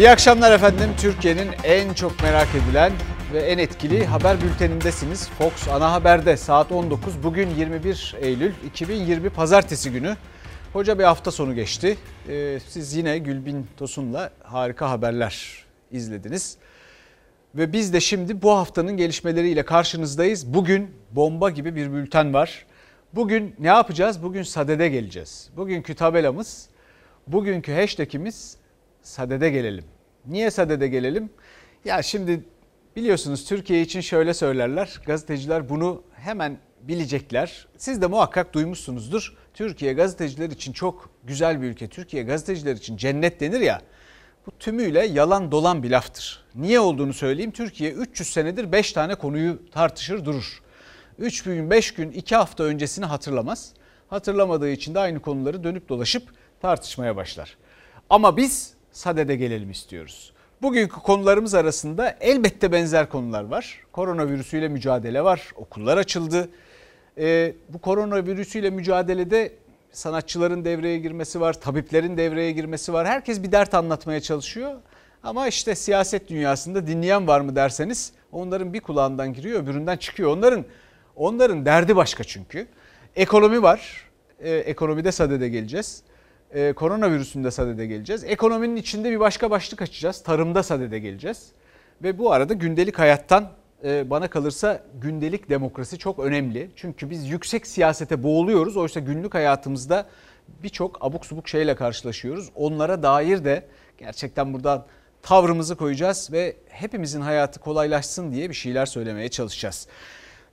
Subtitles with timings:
[0.00, 0.90] İyi akşamlar efendim.
[0.98, 2.92] Türkiye'nin en çok merak edilen
[3.32, 5.28] ve en etkili haber bültenindesiniz.
[5.28, 7.22] Fox Ana Haber'de saat 19.
[7.22, 10.16] Bugün 21 Eylül 2020 Pazartesi günü.
[10.72, 11.96] Hoca bir hafta sonu geçti.
[12.28, 16.56] Ee, siz yine Gülbin Tosun'la harika haberler izlediniz.
[17.54, 20.54] Ve biz de şimdi bu haftanın gelişmeleriyle karşınızdayız.
[20.54, 22.66] Bugün bomba gibi bir bülten var.
[23.14, 24.22] Bugün ne yapacağız?
[24.22, 25.50] Bugün sadede geleceğiz.
[25.56, 26.68] Bugünkü tabelamız,
[27.26, 28.59] bugünkü hashtagimiz
[29.02, 29.84] sadede gelelim.
[30.26, 31.30] Niye sadede gelelim?
[31.84, 32.44] Ya şimdi
[32.96, 35.00] biliyorsunuz Türkiye için şöyle söylerler.
[35.06, 37.66] Gazeteciler bunu hemen bilecekler.
[37.76, 39.36] Siz de muhakkak duymuşsunuzdur.
[39.54, 41.88] Türkiye gazeteciler için çok güzel bir ülke.
[41.88, 43.80] Türkiye gazeteciler için cennet denir ya.
[44.46, 46.44] Bu tümüyle yalan dolan bir laftır.
[46.54, 47.50] Niye olduğunu söyleyeyim.
[47.50, 50.62] Türkiye 300 senedir 5 tane konuyu tartışır durur.
[51.18, 53.72] 3 gün, 5 gün, 2 hafta öncesini hatırlamaz.
[54.08, 56.22] Hatırlamadığı için de aynı konuları dönüp dolaşıp
[56.62, 57.56] tartışmaya başlar.
[58.10, 60.32] Ama biz sadede gelelim istiyoruz.
[60.62, 63.80] Bugünkü konularımız arasında elbette benzer konular var.
[63.92, 66.48] Koronavirüsüyle mücadele var, okullar açıldı.
[67.18, 69.52] Ee, bu koronavirüsüyle mücadelede
[69.92, 73.06] sanatçıların devreye girmesi var, tabiplerin devreye girmesi var.
[73.06, 74.74] Herkes bir dert anlatmaya çalışıyor.
[75.22, 80.36] Ama işte siyaset dünyasında dinleyen var mı derseniz onların bir kulağından giriyor öbüründen çıkıyor.
[80.36, 80.64] Onların
[81.16, 82.66] onların derdi başka çünkü.
[83.16, 84.04] Ekonomi var.
[84.40, 86.02] Ee, ekonomide sadede geleceğiz.
[86.54, 88.24] Ee, koronavirüsünde sadede geleceğiz.
[88.24, 90.22] Ekonominin içinde bir başka başlık açacağız.
[90.22, 91.46] Tarımda sadede geleceğiz.
[92.02, 93.48] Ve bu arada gündelik hayattan
[93.84, 96.70] e, bana kalırsa gündelik demokrasi çok önemli.
[96.76, 98.76] Çünkü biz yüksek siyasete boğuluyoruz.
[98.76, 100.06] Oysa günlük hayatımızda
[100.62, 102.50] birçok abuk subuk şeyle karşılaşıyoruz.
[102.54, 103.66] Onlara dair de
[103.98, 104.86] gerçekten buradan
[105.22, 109.86] tavrımızı koyacağız ve hepimizin hayatı kolaylaşsın diye bir şeyler söylemeye çalışacağız.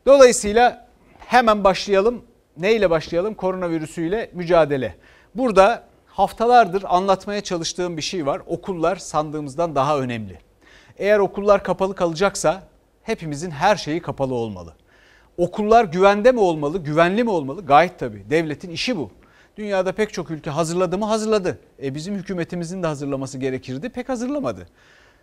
[0.06, 0.88] Dolayısıyla
[1.20, 2.22] hemen başlayalım.
[2.58, 3.34] Neyle başlayalım?
[3.34, 4.96] Koronavirüsüyle mücadele.
[5.36, 8.42] Burada haftalardır anlatmaya çalıştığım bir şey var.
[8.48, 10.40] Okullar sandığımızdan daha önemli.
[10.98, 12.64] Eğer okullar kapalı kalacaksa
[13.04, 14.74] hepimizin her şeyi kapalı olmalı.
[15.38, 17.66] Okullar güvende mi olmalı, güvenli mi olmalı?
[17.66, 18.30] Gayet tabii.
[18.30, 19.12] Devletin işi bu.
[19.58, 21.60] Dünyada pek çok ülke hazırladı mı hazırladı.
[21.84, 23.90] E bizim hükümetimizin de hazırlaması gerekirdi.
[23.90, 24.68] Pek hazırlamadı.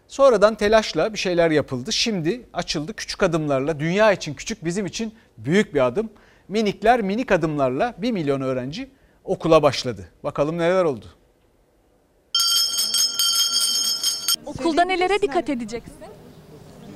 [0.08, 1.92] Sonradan telaşla bir şeyler yapıldı.
[1.92, 3.80] Şimdi açıldı küçük adımlarla.
[3.80, 6.10] Dünya için küçük, bizim için büyük bir adım.
[6.48, 8.90] Minikler minik adımlarla 1 milyon öğrenci
[9.24, 10.08] okula başladı.
[10.24, 11.06] Bakalım neler oldu.
[14.46, 15.94] Okulda nelere dikkat edeceksin?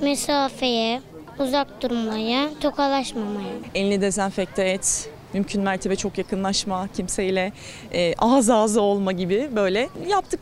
[0.01, 1.01] mesafeye,
[1.39, 3.53] uzak durmaya, tokalaşmamaya.
[3.75, 5.09] Elini dezenfekte et.
[5.33, 7.51] Mümkün mertebe çok yakınlaşma kimseyle.
[7.93, 10.39] E, ağız ağzı olma gibi böyle yaptık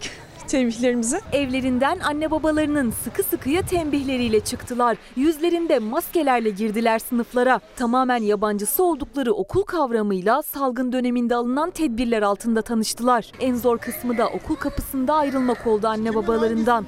[0.48, 1.20] tembihlerimizi.
[1.32, 4.98] Evlerinden anne babalarının sıkı sıkıya tembihleriyle çıktılar.
[5.16, 7.60] Yüzlerinde maskelerle girdiler sınıflara.
[7.76, 13.32] Tamamen yabancısı oldukları okul kavramıyla salgın döneminde alınan tedbirler altında tanıştılar.
[13.40, 16.86] En zor kısmı da okul kapısında ayrılmak oldu anne babalarından.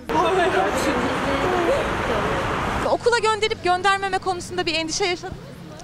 [2.92, 5.38] Okula gönderip göndermeme konusunda bir endişe yaşadın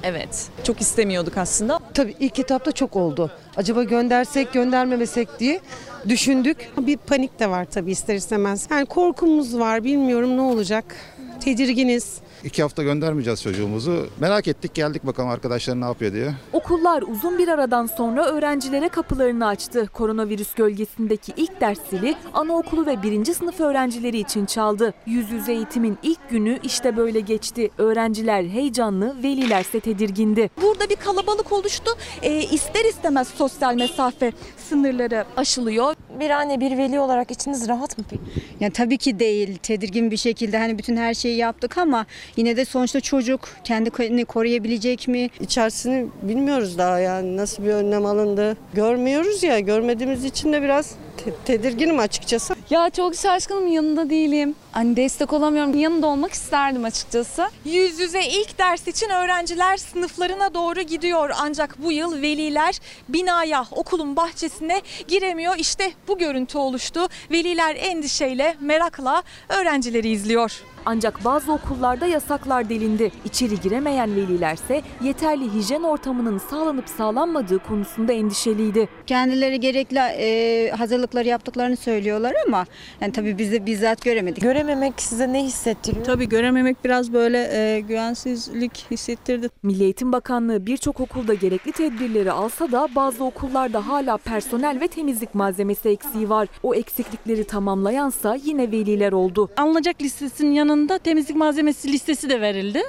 [0.04, 0.48] Evet.
[0.64, 1.80] Çok istemiyorduk aslında.
[1.94, 3.32] Tabii ilk etapta çok oldu.
[3.58, 5.62] Acaba göndersek göndermemesek diye
[6.10, 6.58] düşündük.
[6.78, 8.68] Bir panik de var tabii ister istemez.
[8.72, 10.96] Yani korkumuz var bilmiyorum ne olacak.
[11.40, 12.18] Tedirginiz.
[12.46, 14.08] İki hafta göndermeyeceğiz çocuğumuzu.
[14.20, 16.34] Merak ettik geldik bakalım arkadaşlar ne yapıyor diye.
[16.54, 19.88] Okullar uzun bir aradan sonra öğrencilere kapılarını açtı.
[19.94, 24.94] Koronavirüs gölgesindeki ilk ders zili anaokulu ve birinci sınıf öğrencileri için çaldı.
[25.06, 27.70] Yüz yüze eğitimin ilk günü işte böyle geçti.
[27.78, 30.50] Öğrenciler heyecanlı, velilerse tedirgindi.
[30.62, 31.92] Burada bir kalabalık oluştu.
[32.22, 34.32] E, ister istemez sosyal mesafe
[34.70, 35.96] sınırları aşılıyor.
[36.20, 38.22] Bir anne bir veli olarak içiniz rahat mı peki?
[38.60, 39.58] Yani tabii ki değil.
[39.58, 42.06] Tedirgin bir şekilde hani bütün her şeyi yaptık ama
[42.38, 45.30] yine de sonuçta çocuk kendi kendini koruyabilecek mi?
[45.42, 48.58] İçerisini bilmiyoruz daha yani nasıl bir önlem alındı.
[48.74, 50.92] Görmüyoruz ya görmediğimiz için de biraz
[51.26, 52.56] te- tedirginim açıkçası.
[52.70, 54.56] Ya çok şaşkınım yanında değilim.
[54.76, 55.80] Hani destek olamıyorum.
[55.80, 57.48] Yanında olmak isterdim açıkçası.
[57.66, 61.30] Yüz yüze ilk ders için öğrenciler sınıflarına doğru gidiyor.
[61.40, 65.56] Ancak bu yıl veliler binaya, okulun bahçesine giremiyor.
[65.58, 67.08] İşte bu görüntü oluştu.
[67.32, 70.62] Veliler endişeyle, merakla öğrencileri izliyor.
[70.86, 73.12] Ancak bazı okullarda yasaklar delindi.
[73.26, 78.88] İçeri giremeyen velilerse yeterli hijyen ortamının sağlanıp sağlanmadığı konusunda endişeliydi.
[79.08, 82.66] Kendileri gerekli e, hazırlıkları yaptıklarını söylüyorlar ama
[83.02, 84.44] yani tabii biz de bizzat göremedik.
[84.66, 86.06] Görememek size ne hissettiriyor?
[86.06, 89.50] Tabii görememek biraz böyle e, güvensizlik hissettirdi.
[89.64, 95.36] Milli Eğitim Bakanlığı birçok okulda gerekli tedbirleri alsa da bazı okullarda hala personel ve temizlik
[95.36, 96.48] malzemesi eksiği var.
[96.64, 99.50] O eksiklikleri tamamlayansa yine veliler oldu.
[99.58, 102.82] Alınacak listesinin yanında temizlik malzemesi listesi de verildi.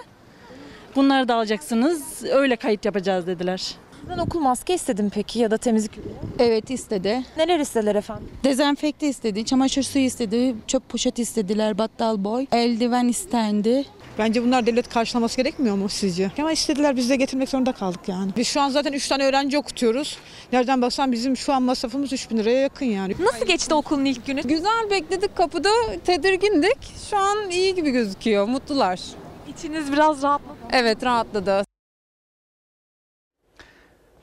[0.96, 2.24] Bunları da alacaksınız.
[2.32, 3.74] Öyle kayıt yapacağız dediler.
[4.00, 6.12] Sizden okul maske istedim peki ya da temizlik ürünü?
[6.38, 7.22] Evet istedi.
[7.36, 8.28] Neler istediler efendim?
[8.44, 13.84] Dezenfekte istedi, çamaşır suyu istedi, çöp poşet istediler, battal boy, eldiven istendi.
[14.18, 16.30] Bence bunlar devlet karşılaması gerekmiyor mu sizce?
[16.38, 18.30] Ama istediler biz de getirmek zorunda kaldık yani.
[18.36, 20.18] Biz şu an zaten 3 tane öğrenci okutuyoruz.
[20.52, 23.14] Nereden baksan bizim şu an masrafımız 3000 liraya yakın yani.
[23.20, 24.42] Nasıl geçti okulun ilk günü?
[24.42, 25.70] Güzel bekledik kapıda
[26.04, 26.78] tedirgindik.
[27.10, 28.48] Şu an iyi gibi gözüküyor.
[28.48, 29.00] Mutlular.
[29.48, 30.56] İçiniz biraz rahatladı.
[30.72, 31.75] Evet rahatladı.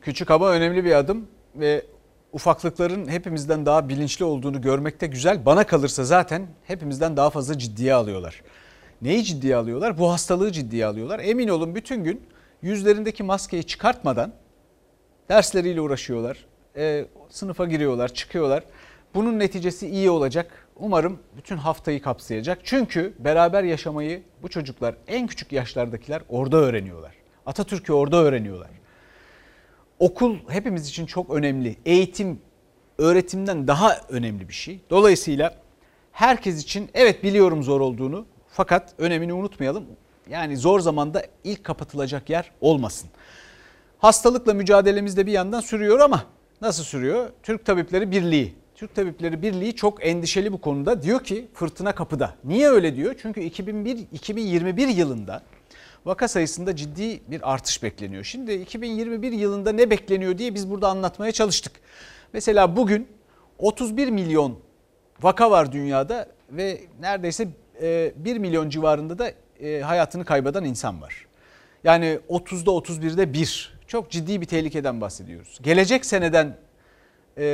[0.04, 1.86] Küçük ama önemli bir adım ve
[2.34, 5.46] ufaklıkların hepimizden daha bilinçli olduğunu görmekte güzel.
[5.46, 8.42] Bana kalırsa zaten hepimizden daha fazla ciddiye alıyorlar.
[9.02, 9.98] Neyi ciddiye alıyorlar?
[9.98, 11.20] Bu hastalığı ciddiye alıyorlar.
[11.20, 12.22] Emin olun bütün gün
[12.62, 14.34] yüzlerindeki maskeyi çıkartmadan
[15.30, 16.46] dersleriyle uğraşıyorlar.
[16.78, 18.64] E, sınıfa giriyorlar, çıkıyorlar.
[19.14, 20.68] Bunun neticesi iyi olacak.
[20.76, 22.60] Umarım bütün haftayı kapsayacak.
[22.64, 27.14] Çünkü beraber yaşamayı bu çocuklar en küçük yaşlardakiler orada öğreniyorlar.
[27.46, 28.83] Atatürk'ü orada öğreniyorlar.
[30.04, 31.76] Okul hepimiz için çok önemli.
[31.86, 32.40] Eğitim
[32.98, 34.80] öğretimden daha önemli bir şey.
[34.90, 35.56] Dolayısıyla
[36.12, 39.86] herkes için evet biliyorum zor olduğunu fakat önemini unutmayalım.
[40.30, 43.10] Yani zor zamanda ilk kapatılacak yer olmasın.
[43.98, 46.24] Hastalıkla mücadelemiz de bir yandan sürüyor ama
[46.62, 47.30] nasıl sürüyor?
[47.44, 48.54] Türk Tabipleri Birliği.
[48.76, 51.02] Türk Tabipleri Birliği çok endişeli bu konuda.
[51.04, 52.36] Diyor ki fırtına kapıda.
[52.44, 53.16] Niye öyle diyor?
[53.22, 55.42] Çünkü 2001 2021 yılında
[56.06, 58.24] vaka sayısında ciddi bir artış bekleniyor.
[58.24, 61.74] Şimdi 2021 yılında ne bekleniyor diye biz burada anlatmaya çalıştık.
[62.34, 63.08] Mesela bugün
[63.60, 64.60] 31 milyon
[65.22, 67.48] vaka var dünyada ve neredeyse
[67.82, 69.32] 1 milyon civarında da
[69.86, 71.26] hayatını kaybeden insan var.
[71.84, 75.60] Yani 30'da 31'de 1 çok ciddi bir tehlikeden bahsediyoruz.
[75.62, 76.58] Gelecek seneden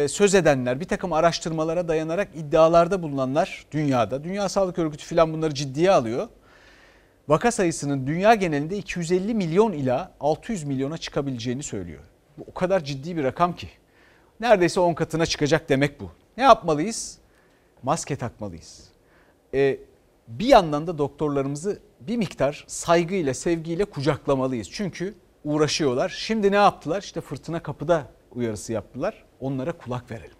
[0.07, 5.91] söz edenler bir takım araştırmalara dayanarak iddialarda bulunanlar dünyada, Dünya Sağlık Örgütü falan bunları ciddiye
[5.91, 6.27] alıyor.
[7.29, 12.03] Vaka sayısının dünya genelinde 250 milyon ila 600 milyona çıkabileceğini söylüyor.
[12.37, 13.69] Bu o kadar ciddi bir rakam ki.
[14.39, 16.11] Neredeyse 10 katına çıkacak demek bu.
[16.37, 17.17] Ne yapmalıyız?
[17.83, 18.89] Maske takmalıyız.
[19.53, 19.77] Ee,
[20.27, 24.69] bir yandan da doktorlarımızı bir miktar saygıyla, sevgiyle kucaklamalıyız.
[24.71, 26.09] Çünkü uğraşıyorlar.
[26.09, 27.01] Şimdi ne yaptılar?
[27.01, 29.23] İşte fırtına kapıda uyarısı yaptılar.
[29.39, 30.37] Onlara kulak verelim.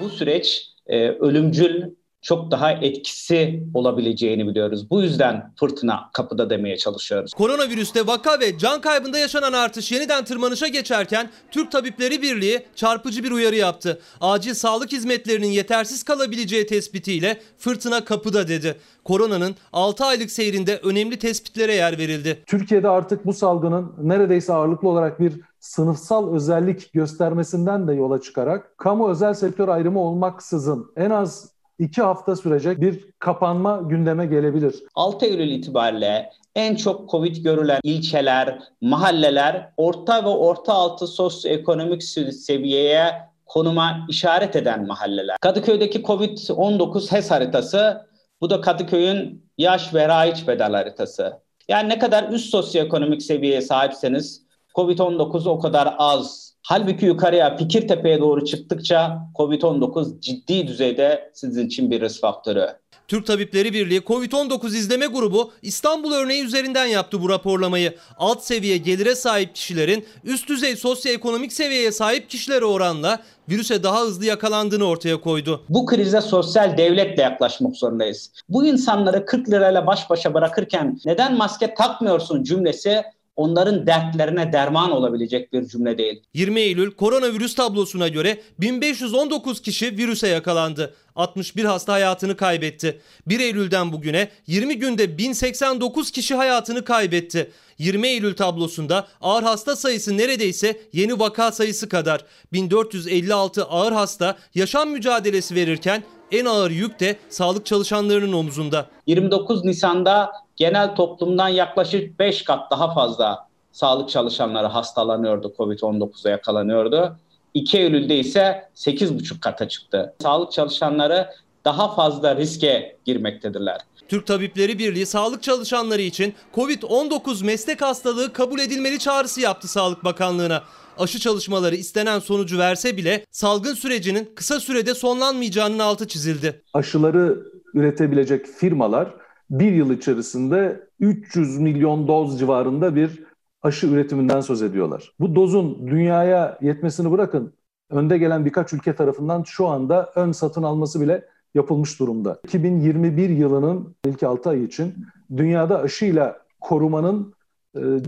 [0.00, 1.82] Bu süreç e, ölümcül
[2.26, 4.90] çok daha etkisi olabileceğini biliyoruz.
[4.90, 7.32] Bu yüzden fırtına kapıda demeye çalışıyoruz.
[7.34, 13.30] Koronavirüste vaka ve can kaybında yaşanan artış yeniden tırmanışa geçerken Türk Tabipleri Birliği çarpıcı bir
[13.30, 14.00] uyarı yaptı.
[14.20, 18.76] Acil sağlık hizmetlerinin yetersiz kalabileceği tespitiyle fırtına kapıda dedi.
[19.04, 22.42] Koronanın 6 aylık seyrinde önemli tespitlere yer verildi.
[22.46, 29.10] Türkiye'de artık bu salgının neredeyse ağırlıklı olarak bir sınıfsal özellik göstermesinden de yola çıkarak kamu
[29.10, 34.74] özel sektör ayrımı olmaksızın en az iki hafta sürecek bir kapanma gündeme gelebilir.
[34.94, 42.02] 6 Eylül itibariyle en çok Covid görülen ilçeler, mahalleler orta ve orta altı sosyoekonomik
[42.32, 43.12] seviyeye
[43.46, 45.36] konuma işaret eden mahalleler.
[45.40, 48.06] Kadıköy'deki Covid-19 HES haritası,
[48.40, 51.40] bu da Kadıköy'ün yaş ve raiç bedel haritası.
[51.68, 58.44] Yani ne kadar üst sosyoekonomik seviyeye sahipseniz Covid-19 o kadar az Halbuki yukarıya Fikirtepe'ye doğru
[58.44, 62.66] çıktıkça Covid-19 ciddi düzeyde sizin için bir risk faktörü.
[63.08, 67.94] Türk Tabipleri Birliği Covid-19 izleme grubu İstanbul örneği üzerinden yaptı bu raporlamayı.
[68.18, 74.24] Alt seviye gelire sahip kişilerin üst düzey sosyoekonomik seviyeye sahip kişilere oranla virüse daha hızlı
[74.24, 75.64] yakalandığını ortaya koydu.
[75.68, 78.32] Bu krize sosyal devletle yaklaşmak zorundayız.
[78.48, 83.02] Bu insanları 40 lirayla baş başa bırakırken neden maske takmıyorsun cümlesi
[83.36, 86.22] onların dertlerine derman olabilecek bir cümle değil.
[86.34, 90.94] 20 Eylül koronavirüs tablosuna göre 1519 kişi virüse yakalandı.
[91.16, 93.00] 61 hasta hayatını kaybetti.
[93.26, 97.50] 1 Eylül'den bugüne 20 günde 1089 kişi hayatını kaybetti.
[97.78, 102.24] 20 Eylül tablosunda ağır hasta sayısı neredeyse yeni vaka sayısı kadar.
[102.52, 106.02] 1456 ağır hasta yaşam mücadelesi verirken
[106.32, 108.86] en ağır yük de sağlık çalışanlarının omzunda.
[109.06, 117.16] 29 Nisan'da genel toplumdan yaklaşık 5 kat daha fazla sağlık çalışanları hastalanıyordu, Covid-19'a yakalanıyordu.
[117.54, 120.14] 2 Eylül'de ise 8,5 kata çıktı.
[120.22, 121.28] Sağlık çalışanları
[121.64, 123.80] daha fazla riske girmektedirler.
[124.08, 130.62] Türk Tabipleri Birliği sağlık çalışanları için Covid-19 meslek hastalığı kabul edilmeli çağrısı yaptı Sağlık Bakanlığı'na.
[130.98, 136.62] Aşı çalışmaları istenen sonucu verse bile salgın sürecinin kısa sürede sonlanmayacağının altı çizildi.
[136.74, 137.42] Aşıları
[137.74, 139.14] üretebilecek firmalar
[139.50, 143.22] bir yıl içerisinde 300 milyon doz civarında bir
[143.62, 145.12] aşı üretiminden söz ediyorlar.
[145.20, 147.52] Bu dozun dünyaya yetmesini bırakın
[147.90, 151.24] önde gelen birkaç ülke tarafından şu anda ön satın alması bile
[151.54, 152.40] yapılmış durumda.
[152.44, 154.94] 2021 yılının ilk 6 ay için
[155.36, 157.34] dünyada aşıyla korumanın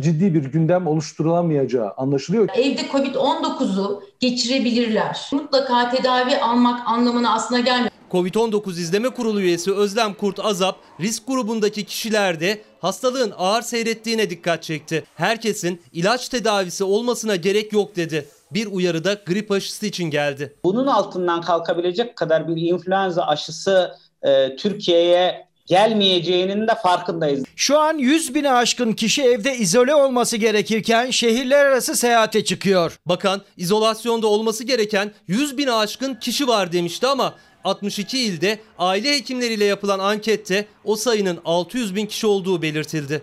[0.02, 2.48] ciddi bir gündem oluşturulamayacağı anlaşılıyor.
[2.54, 5.30] Evde Covid-19'u geçirebilirler.
[5.32, 7.90] Mutlaka tedavi almak anlamına aslında gelmiyor.
[8.12, 15.04] Covid-19 İzleme Kurulu üyesi Özlem Kurt Azap, risk grubundaki kişilerde hastalığın ağır seyrettiğine dikkat çekti.
[15.14, 18.28] Herkesin ilaç tedavisi olmasına gerek yok dedi.
[18.50, 20.54] Bir uyarı da grip aşısı için geldi.
[20.64, 27.44] Bunun altından kalkabilecek kadar bir influenza aşısı e, Türkiye'ye gelmeyeceğinin de farkındayız.
[27.56, 33.00] Şu an 100 bine aşkın kişi evde izole olması gerekirken şehirler arası seyahate çıkıyor.
[33.06, 37.34] Bakan izolasyonda olması gereken 100 bine aşkın kişi var demişti ama
[37.64, 43.22] 62 ilde aile hekimleriyle yapılan ankette o sayının 600 bin kişi olduğu belirtildi.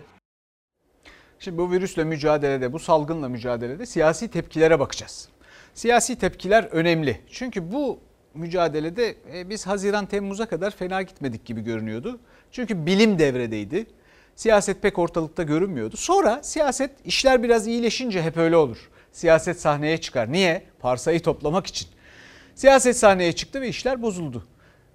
[1.38, 5.28] Şimdi bu virüsle mücadelede, bu salgınla mücadelede siyasi tepkilere bakacağız.
[5.74, 7.20] Siyasi tepkiler önemli.
[7.30, 7.98] Çünkü bu
[8.34, 12.20] mücadelede e, biz Haziran Temmuz'a kadar fena gitmedik gibi görünüyordu.
[12.56, 13.86] Çünkü bilim devredeydi.
[14.36, 15.96] Siyaset pek ortalıkta görünmüyordu.
[15.96, 18.90] Sonra siyaset işler biraz iyileşince hep öyle olur.
[19.12, 20.32] Siyaset sahneye çıkar.
[20.32, 20.62] Niye?
[20.80, 21.88] Parsayı toplamak için.
[22.54, 24.44] Siyaset sahneye çıktı ve işler bozuldu.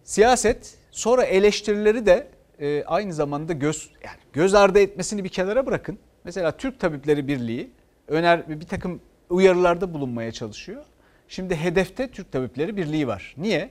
[0.04, 2.28] Siyaset sonra eleştirileri de
[2.60, 6.00] e, aynı zamanda göz yani göz ardı etmesini bir kenara bırakın.
[6.24, 7.72] Mesela Türk Tabipleri Birliği
[8.08, 10.84] öner bir takım uyarılarda bulunmaya çalışıyor.
[11.28, 13.36] Şimdi hedefte Türk Tabipleri Birliği var.
[13.38, 13.70] Niye?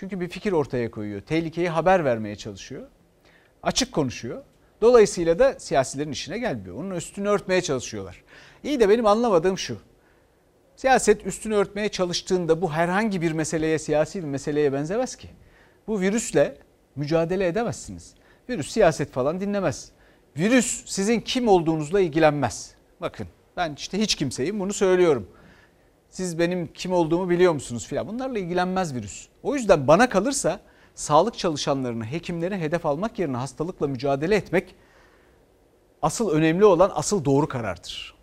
[0.00, 1.20] Çünkü bir fikir ortaya koyuyor.
[1.20, 2.86] Tehlikeyi haber vermeye çalışıyor.
[3.62, 4.42] Açık konuşuyor.
[4.80, 6.76] Dolayısıyla da siyasilerin işine gelmiyor.
[6.76, 8.22] Onun üstünü örtmeye çalışıyorlar.
[8.64, 9.76] İyi de benim anlamadığım şu.
[10.76, 15.28] Siyaset üstünü örtmeye çalıştığında bu herhangi bir meseleye, siyasi bir meseleye benzemez ki.
[15.86, 16.56] Bu virüsle
[16.96, 18.14] mücadele edemezsiniz.
[18.48, 19.90] Virüs siyaset falan dinlemez.
[20.36, 22.74] Virüs sizin kim olduğunuzla ilgilenmez.
[23.00, 23.26] Bakın
[23.56, 25.28] ben işte hiç kimseyim bunu söylüyorum.
[26.10, 28.08] Siz benim kim olduğumu biliyor musunuz filan.
[28.08, 29.28] Bunlarla ilgilenmez virüs.
[29.42, 30.60] O yüzden bana kalırsa
[30.94, 34.74] sağlık çalışanlarını, hekimleri hedef almak yerine hastalıkla mücadele etmek
[36.02, 38.14] asıl önemli olan asıl doğru karardır.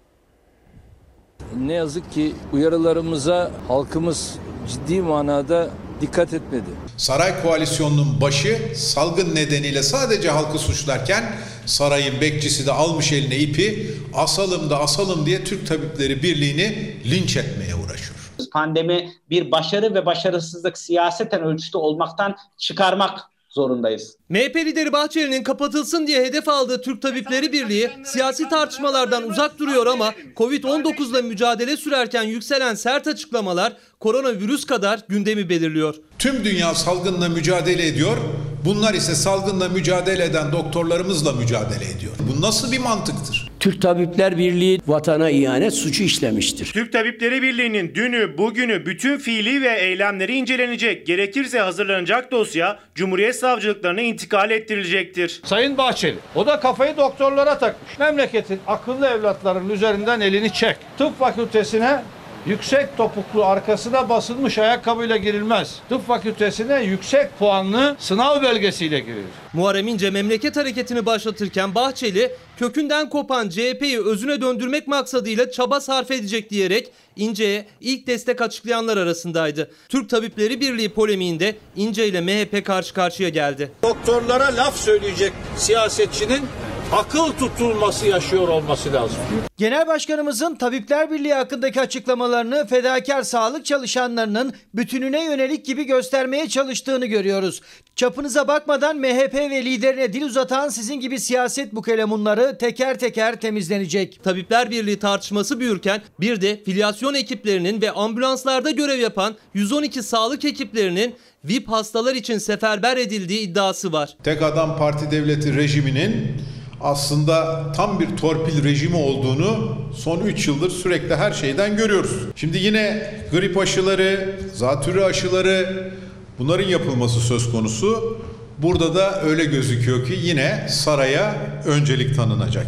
[1.57, 5.69] Ne yazık ki uyarılarımıza halkımız ciddi manada
[6.01, 6.69] dikkat etmedi.
[6.97, 11.35] Saray koalisyonunun başı salgın nedeniyle sadece halkı suçlarken
[11.65, 17.75] sarayın bekçisi de almış eline ipi asalım da asalım diye Türk Tabipleri Birliği'ni linç etmeye
[17.75, 18.31] uğraşıyor.
[18.53, 23.19] Pandemi bir başarı ve başarısızlık siyaseten ölçütü olmaktan çıkarmak
[23.57, 24.15] zorundayız.
[24.29, 30.13] MHP lideri Bahçeli'nin kapatılsın diye hedef aldığı Türk Tabipleri Birliği siyasi tartışmalardan uzak duruyor ama
[30.35, 35.95] Covid-19 ile mücadele sürerken yükselen sert açıklamalar koronavirüs kadar gündemi belirliyor.
[36.19, 38.17] Tüm dünya salgınla mücadele ediyor.
[38.65, 42.13] Bunlar ise salgınla mücadele eden doktorlarımızla mücadele ediyor.
[42.19, 43.46] Bu nasıl bir mantıktır?
[43.67, 46.71] Türk Tabipler Birliği vatana ihanet suçu işlemiştir.
[46.73, 51.07] Türk Tabipleri Birliği'nin dünü, bugünü bütün fiili ve eylemleri incelenecek.
[51.07, 55.41] Gerekirse hazırlanacak dosya Cumhuriyet Savcılıklarına intikal ettirilecektir.
[55.43, 57.99] Sayın Bahçeli, o da kafayı doktorlara takmış.
[57.99, 60.75] Memleketin akıllı evlatlarının üzerinden elini çek.
[60.97, 62.01] Tıp fakültesine
[62.47, 65.75] yüksek topuklu arkasına basılmış ayakkabıyla girilmez.
[65.89, 69.23] Tıp fakültesine yüksek puanlı sınav belgesiyle girilir.
[69.53, 76.49] Muharrem İnce memleket hareketini başlatırken Bahçeli kökünden kopan CHP'yi özüne döndürmek maksadıyla çaba sarf edecek
[76.49, 79.71] diyerek İnce'ye ilk destek açıklayanlar arasındaydı.
[79.89, 83.71] Türk Tabipleri Birliği polemiğinde İnce ile MHP karşı karşıya geldi.
[83.83, 86.41] Doktorlara laf söyleyecek siyasetçinin
[86.91, 89.17] akıl tutulması yaşıyor olması lazım.
[89.57, 97.61] Genel Başkanımızın Tabipler Birliği hakkındaki açıklamalarını fedakar sağlık çalışanlarının bütününe yönelik gibi göstermeye çalıştığını görüyoruz.
[97.95, 104.23] Çapınıza bakmadan MHP ve liderine dil uzatan sizin gibi siyaset bukelemunları teker teker temizlenecek.
[104.23, 111.15] Tabipler Birliği tartışması büyürken bir de filyasyon ekiplerinin ve ambulanslarda görev yapan 112 sağlık ekiplerinin
[111.43, 114.17] VIP hastalar için seferber edildiği iddiası var.
[114.23, 116.37] Tek adam parti devleti rejiminin
[116.81, 122.11] aslında tam bir torpil rejimi olduğunu son 3 yıldır sürekli her şeyden görüyoruz.
[122.35, 125.91] Şimdi yine grip aşıları, zatürre aşıları
[126.39, 128.17] bunların yapılması söz konusu.
[128.57, 132.67] Burada da öyle gözüküyor ki yine saraya öncelik tanınacak.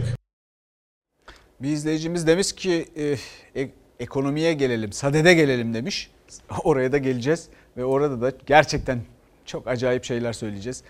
[1.60, 3.16] Bir izleyicimiz demiş ki e,
[3.62, 6.12] e, ekonomiye gelelim, sadede gelelim demiş.
[6.64, 7.48] Oraya da geleceğiz
[7.78, 9.02] ve orada da gerçekten
[9.46, 10.84] çok acayip şeyler söyleyeceğiz.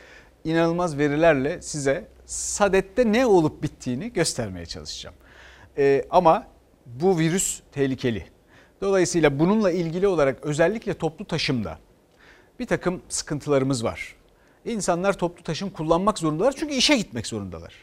[0.43, 5.15] İnanılmaz verilerle size sadette ne olup bittiğini göstermeye çalışacağım.
[5.77, 6.47] Ee, ama
[6.85, 8.25] bu virüs tehlikeli.
[8.81, 11.79] Dolayısıyla bununla ilgili olarak özellikle toplu taşımda
[12.59, 14.15] bir takım sıkıntılarımız var.
[14.65, 17.73] İnsanlar toplu taşım kullanmak zorundalar çünkü işe gitmek zorundalar.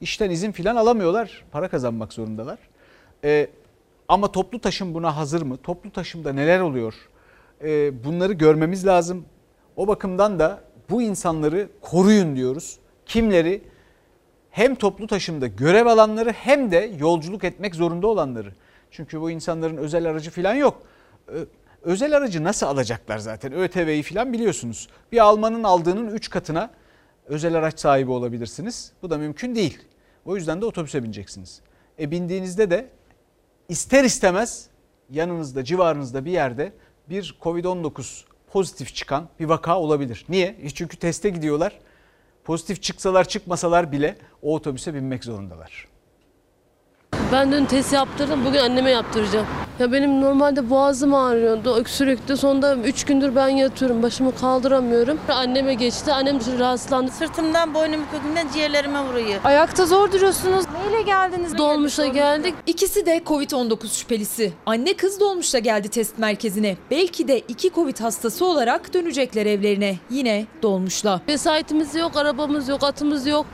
[0.00, 2.58] İşten izin filan alamıyorlar, para kazanmak zorundalar.
[3.24, 3.50] Ee,
[4.08, 5.56] ama toplu taşım buna hazır mı?
[5.56, 6.94] Toplu taşımda neler oluyor?
[7.62, 9.24] Ee, bunları görmemiz lazım.
[9.76, 12.78] O bakımdan da bu insanları koruyun diyoruz.
[13.06, 13.62] Kimleri?
[14.50, 18.52] hem toplu taşımda görev alanları hem de yolculuk etmek zorunda olanları.
[18.90, 20.82] Çünkü bu insanların özel aracı falan yok.
[21.82, 23.52] Özel aracı nasıl alacaklar zaten?
[23.52, 24.88] ÖTV'yi falan biliyorsunuz.
[25.12, 26.70] Bir Almanın aldığının 3 katına
[27.26, 28.92] özel araç sahibi olabilirsiniz.
[29.02, 29.78] Bu da mümkün değil.
[30.24, 31.60] O yüzden de otobüse bineceksiniz.
[32.00, 32.88] E bindiğinizde de
[33.68, 34.66] ister istemez
[35.10, 36.72] yanınızda civarınızda bir yerde
[37.08, 40.24] bir Covid-19 pozitif çıkan bir vaka olabilir.
[40.28, 40.56] Niye?
[40.62, 41.78] E çünkü teste gidiyorlar.
[42.44, 45.88] Pozitif çıksalar çıkmasalar bile o otobüse binmek zorundalar.
[47.32, 48.44] Ben dün test yaptırdım.
[48.44, 49.46] Bugün anneme yaptıracağım.
[49.78, 52.36] Ya benim normalde boğazım ağrıyordu, öksürüktü.
[52.36, 54.02] Sonunda 3 gündür ben yatıyorum.
[54.02, 55.18] Başımı kaldıramıyorum.
[55.28, 56.12] Anneme geçti.
[56.12, 57.10] Annem rahatsızlandı.
[57.10, 59.40] Sırtımdan, boynum kökümden ciğerlerime vuruyor.
[59.44, 60.64] Ayakta zor duruyorsunuz.
[60.84, 61.58] Neyle geldiniz?
[61.58, 62.54] Dolmuşla geldik.
[62.66, 64.52] İkisi de Covid-19 şüphelisi.
[64.66, 66.76] Anne kız dolmuşla geldi test merkezine.
[66.90, 69.96] Belki de iki Covid hastası olarak dönecekler evlerine.
[70.10, 71.20] Yine dolmuşla.
[71.28, 73.46] Vesayetimiz yok, arabamız yok, atımız yok.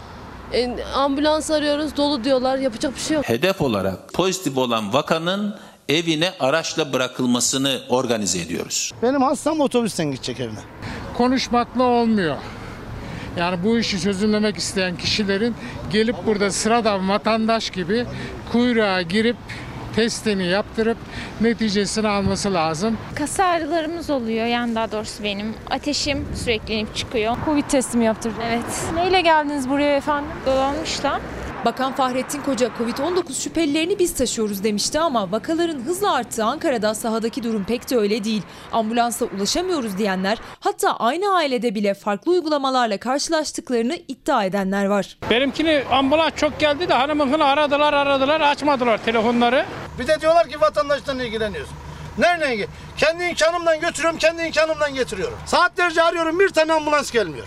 [0.52, 3.28] E, ambulans arıyoruz dolu diyorlar yapacak bir şey yok.
[3.28, 5.56] Hedef olarak pozitif olan vakanın
[5.88, 8.92] evine araçla bırakılmasını organize ediyoruz.
[9.02, 10.58] Benim hastam otobüsten gidecek evine.
[11.16, 12.36] Konuşmakla olmuyor.
[13.36, 15.54] Yani bu işi çözümlemek isteyen kişilerin
[15.92, 18.06] gelip burada sıradan vatandaş gibi
[18.52, 19.36] kuyruğa girip
[19.96, 20.98] testini yaptırıp
[21.40, 22.98] neticesini alması lazım.
[23.14, 25.54] Kas ağrılarımız oluyor yani daha doğrusu benim.
[25.70, 27.36] Ateşim sürekli inip çıkıyor.
[27.44, 28.40] Covid testi mi yaptırdın?
[28.46, 28.64] Evet.
[28.94, 30.30] Neyle geldiniz buraya efendim?
[30.46, 31.20] Dolanmışla.
[31.64, 37.64] Bakan Fahrettin Koca Covid-19 şüphelilerini biz taşıyoruz demişti ama vakaların hızla arttığı Ankara'da sahadaki durum
[37.64, 38.42] pek de öyle değil.
[38.72, 45.18] Ambulansa ulaşamıyoruz diyenler hatta aynı ailede bile farklı uygulamalarla karşılaştıklarını iddia edenler var.
[45.30, 49.66] Benimkini ambulans çok geldi de hanımınkini aradılar aradılar açmadılar telefonları.
[49.98, 51.70] Bir de diyorlar ki vatandaştan ilgileniyoruz.
[52.18, 52.68] Nereden ilgili?
[52.96, 55.38] Kendi imkanımdan götürüyorum, kendi imkanımdan getiriyorum.
[55.46, 57.46] Saatlerce arıyorum bir tane ambulans gelmiyor.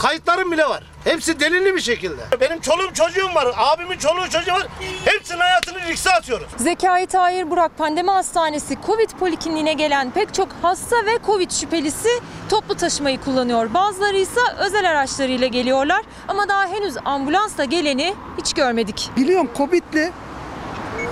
[0.00, 0.82] Kayıtlarım bile var.
[1.04, 2.22] Hepsi delilli bir şekilde.
[2.40, 3.54] Benim çoluğum çocuğum var.
[3.56, 4.66] Abimin çoluğu çocuğu var.
[5.04, 6.46] Hepsinin hayatını riske atıyoruz.
[6.56, 12.08] Zekai Tahir Burak Pandemi Hastanesi Covid polikliniğine gelen pek çok hasta ve Covid şüphelisi
[12.48, 13.74] toplu taşımayı kullanıyor.
[13.74, 19.10] Bazıları ise özel araçlarıyla geliyorlar ama daha henüz ambulansla geleni hiç görmedik.
[19.16, 20.10] Biliyorum Covid'li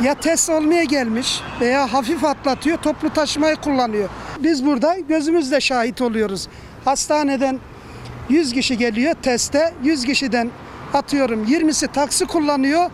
[0.02, 4.08] ya test olmaya gelmiş veya hafif atlatıyor toplu taşımayı kullanıyor.
[4.38, 6.48] Biz burada gözümüzle şahit oluyoruz.
[6.84, 7.60] Hastaneden
[8.28, 9.74] 100 kişi geliyor teste.
[9.82, 10.50] 100 kişiden
[10.94, 12.90] atıyorum 20'si taksi kullanıyor.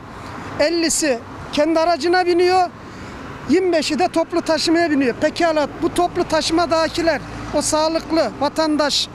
[0.61, 1.18] 50'si
[1.53, 2.70] kendi aracına biniyor.
[3.51, 5.14] 25'i de toplu taşımaya biniyor.
[5.14, 7.20] Pekala bu toplu taşımadakiler
[7.55, 9.09] o sağlıklı vatandaş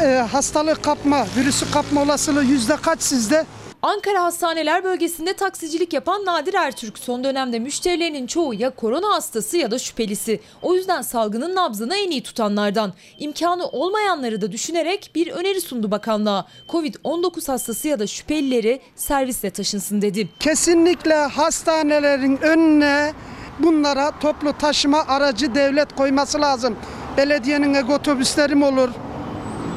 [0.00, 3.46] e, hastalık kapma, virüsü kapma olasılığı yüzde kaç sizde?
[3.82, 9.70] Ankara Hastaneler Bölgesi'nde taksicilik yapan Nadir Ertürk son dönemde müşterilerinin çoğu ya korona hastası ya
[9.70, 10.40] da şüphelisi.
[10.62, 12.92] O yüzden salgının nabzını en iyi tutanlardan.
[13.18, 16.46] İmkanı olmayanları da düşünerek bir öneri sundu bakanlığa.
[16.68, 20.28] Covid-19 hastası ya da şüphelileri servisle taşınsın dedi.
[20.40, 23.12] Kesinlikle hastanelerin önüne
[23.58, 26.76] bunlara toplu taşıma aracı devlet koyması lazım.
[27.16, 28.90] Belediyenin ego otobüsleri mi olur?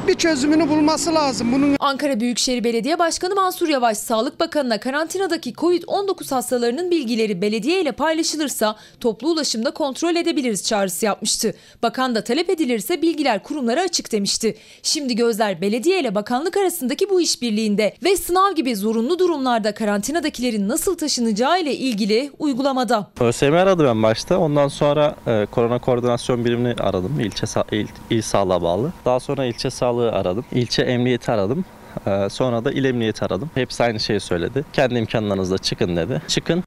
[0.08, 1.52] Bir çözümünü bulması lazım.
[1.52, 7.92] Bunun Ankara Büyükşehir Belediye Başkanı Mansur Yavaş Sağlık Bakanı'na karantinadaki Covid-19 hastalarının bilgileri belediye ile
[7.92, 11.54] paylaşılırsa toplu ulaşımda kontrol edebiliriz çağrısı yapmıştı.
[11.82, 14.56] Bakan da talep edilirse bilgiler kurumlara açık demişti.
[14.82, 20.98] Şimdi gözler belediye ile bakanlık arasındaki bu işbirliğinde ve sınav gibi zorunlu durumlarda karantinadakilerin nasıl
[20.98, 23.10] taşınacağı ile ilgili uygulamada.
[23.20, 24.38] ÖSYM aradı ben başta.
[24.38, 27.20] Ondan sonra e, korona koordinasyon birimini aradım.
[27.20, 28.92] İlçe il, il sağlığa bağlı.
[29.04, 30.44] Daha sonra ilçe sağlığı aradım.
[30.52, 31.64] İlçe emniyeti aradım.
[32.06, 33.50] Ee, sonra da il emniyeti aradım.
[33.54, 34.64] Hepsi aynı şeyi söyledi.
[34.72, 36.22] Kendi imkanlarınızla çıkın dedi.
[36.28, 36.64] Çıkın.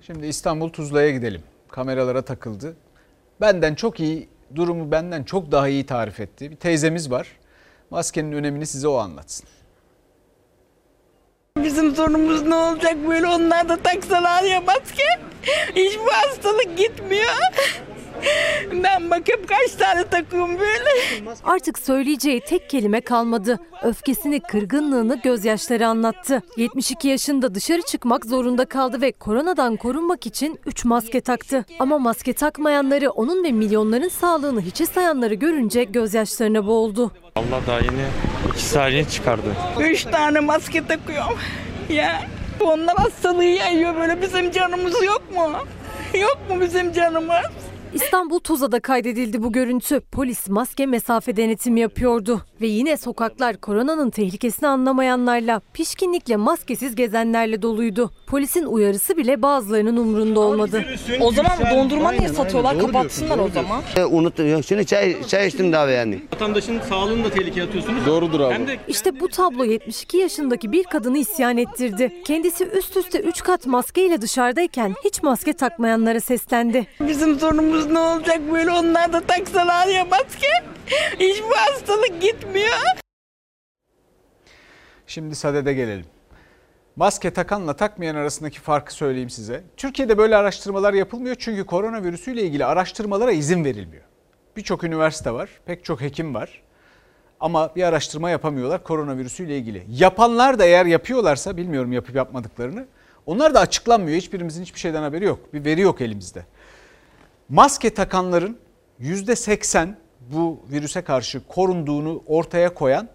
[0.00, 1.42] Şimdi İstanbul Tuzla'ya gidelim.
[1.68, 2.76] Kameralara takıldı.
[3.40, 6.50] Benden çok iyi, durumu benden çok daha iyi tarif etti.
[6.50, 7.28] Bir teyzemiz var.
[7.90, 9.48] Maskenin önemini size o anlatsın.
[11.62, 15.04] Bizim sorunumuz ne olacak böyle onlar da taksalar ya maske.
[15.76, 17.30] Hiç bu hastalık gitmiyor.
[18.84, 20.90] Ben bakıp kaç tane takıyorum böyle.
[21.44, 23.58] Artık söyleyeceği tek kelime kalmadı.
[23.82, 26.42] Öfkesini, kırgınlığını gözyaşları anlattı.
[26.56, 31.64] 72 yaşında dışarı çıkmak zorunda kaldı ve koronadan korunmak için 3 maske taktı.
[31.78, 37.10] Ama maske takmayanları, onun ve milyonların sağlığını hiçe sayanları görünce gözyaşlarına boğuldu.
[37.36, 38.04] Allah daha yeni
[38.52, 39.54] iki saniye çıkardı.
[39.80, 41.38] 3 tane maske takıyorum.
[41.88, 42.22] Ya
[42.60, 45.50] onlar hastalığı yayıyor böyle bizim canımız yok mu?
[46.20, 47.36] Yok mu bizim canımız?
[47.94, 50.00] İstanbul Tuzla'da kaydedildi bu görüntü.
[50.00, 52.46] Polis maske mesafe denetimi yapıyordu.
[52.64, 58.10] Ve yine sokaklar koronanın tehlikesini anlamayanlarla, pişkinlikle maskesiz gezenlerle doluydu.
[58.26, 60.84] Polisin uyarısı bile bazılarının umrunda olmadı.
[61.20, 62.78] O zaman dondurma niye satıyorlar?
[62.78, 63.82] Kapatsınlar o zaman.
[64.10, 64.62] Unuttum.
[64.64, 66.22] Şimdi çay, çay içtim daha yani.
[66.34, 68.06] Vatandaşın sağlığını da tehlikeye atıyorsunuz.
[68.06, 68.54] Doğrudur abi.
[68.54, 72.22] Hem de İşte bu tablo 72 yaşındaki bir kadını isyan ettirdi.
[72.26, 76.86] Kendisi üst üste 3 kat maskeyle dışarıdayken hiç maske takmayanlara seslendi.
[77.00, 80.48] Bizim sorunumuz ne olacak böyle onlar da taksalar ya maske.
[81.20, 82.74] Hiç bu hastalık gitmiyor.
[85.06, 86.06] Şimdi sadede gelelim.
[86.96, 89.64] Maske takanla takmayan arasındaki farkı söyleyeyim size.
[89.76, 94.02] Türkiye'de böyle araştırmalar yapılmıyor çünkü koronavirüsüyle ilgili araştırmalara izin verilmiyor.
[94.56, 96.62] Birçok üniversite var, pek çok hekim var.
[97.40, 99.86] Ama bir araştırma yapamıyorlar koronavirüsüyle ilgili.
[99.88, 102.86] Yapanlar da eğer yapıyorlarsa bilmiyorum yapıp yapmadıklarını.
[103.26, 104.16] Onlar da açıklanmıyor.
[104.16, 105.54] Hiçbirimizin hiçbir şeyden haberi yok.
[105.54, 106.44] Bir veri yok elimizde.
[107.48, 108.58] Maske takanların
[109.00, 109.94] %80
[110.34, 113.08] bu virüse karşı korunduğunu ortaya koyan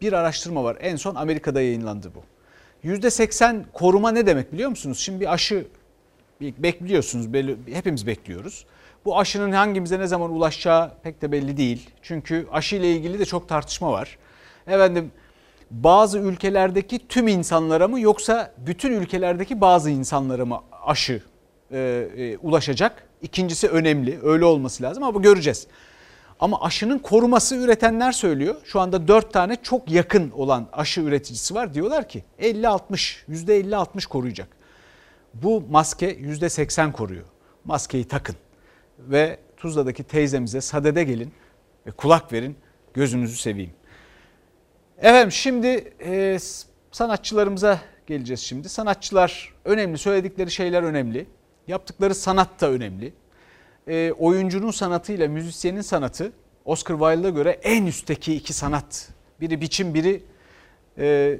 [0.00, 0.76] bir araştırma var.
[0.80, 2.22] En son Amerika'da yayınlandı bu.
[2.88, 4.98] %80 koruma ne demek biliyor musunuz?
[4.98, 5.66] Şimdi bir aşı
[6.40, 7.26] bekliyorsunuz,
[7.72, 8.66] hepimiz bekliyoruz.
[9.04, 11.90] Bu aşının hangimize ne zaman ulaşacağı pek de belli değil.
[12.02, 14.18] Çünkü aşı ile ilgili de çok tartışma var.
[14.66, 15.12] Efendim
[15.70, 21.22] bazı ülkelerdeki tüm insanlara mı yoksa bütün ülkelerdeki bazı insanlara mı aşı
[21.70, 21.78] e,
[22.16, 23.08] e, ulaşacak?
[23.22, 24.18] İkincisi önemli.
[24.22, 25.66] Öyle olması lazım ama bu göreceğiz.
[26.40, 28.56] Ama aşının koruması üretenler söylüyor.
[28.64, 31.74] Şu anda 4 tane çok yakın olan aşı üreticisi var.
[31.74, 34.48] Diyorlar ki 50-60, %50-60 koruyacak.
[35.34, 37.24] Bu maske %80 koruyor.
[37.64, 38.36] Maskeyi takın
[38.98, 41.32] ve Tuzla'daki teyzemize sadede gelin
[41.86, 42.56] ve kulak verin
[42.94, 43.72] gözünüzü seveyim.
[44.98, 46.38] Efendim şimdi e,
[46.92, 48.68] sanatçılarımıza geleceğiz şimdi.
[48.68, 51.26] Sanatçılar önemli, söyledikleri şeyler önemli.
[51.68, 53.12] Yaptıkları sanat da önemli.
[53.88, 56.32] E, oyuncunun sanatıyla müzisyenin sanatı
[56.64, 59.08] Oscar Wilde'a göre en üstteki iki sanat.
[59.40, 60.22] Biri biçim, biri
[60.98, 61.38] e,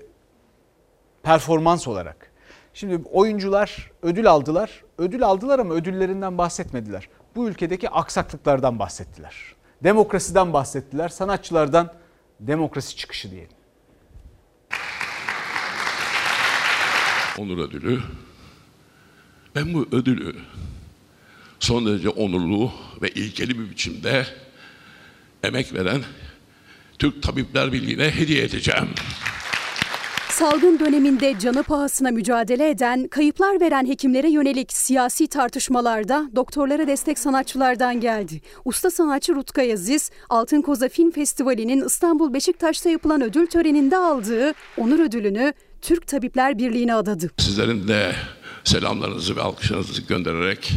[1.23, 2.31] performans olarak.
[2.75, 4.85] Şimdi oyuncular ödül aldılar.
[4.99, 7.09] Ödül aldılar ama ödüllerinden bahsetmediler.
[7.37, 9.55] Bu ülkedeki aksaklıklardan bahsettiler.
[9.85, 11.09] Demokrasiden bahsettiler.
[11.09, 11.93] Sanatçılardan
[12.41, 13.57] demokrasi çıkışı diyelim.
[17.39, 18.01] Onur ödülü.
[19.55, 20.37] Ben bu ödülü
[21.61, 24.27] son derece onurlu ve ilkeli bir biçimde
[25.45, 26.03] emek veren
[26.99, 28.89] Türk Tabipler Birliği'ne hediye edeceğim.
[30.31, 38.01] Salgın döneminde canı pahasına mücadele eden, kayıplar veren hekimlere yönelik siyasi tartışmalarda doktorlara destek sanatçılardan
[38.01, 38.41] geldi.
[38.65, 44.99] Usta sanatçı Rutkay Aziz, Altın Koza Film Festivali'nin İstanbul Beşiktaş'ta yapılan ödül töreninde aldığı onur
[44.99, 47.31] ödülünü Türk Tabipler Birliği'ne adadı.
[47.39, 48.13] Sizlerin de
[48.65, 50.73] selamlarınızı ve alkışlarınızı göndererek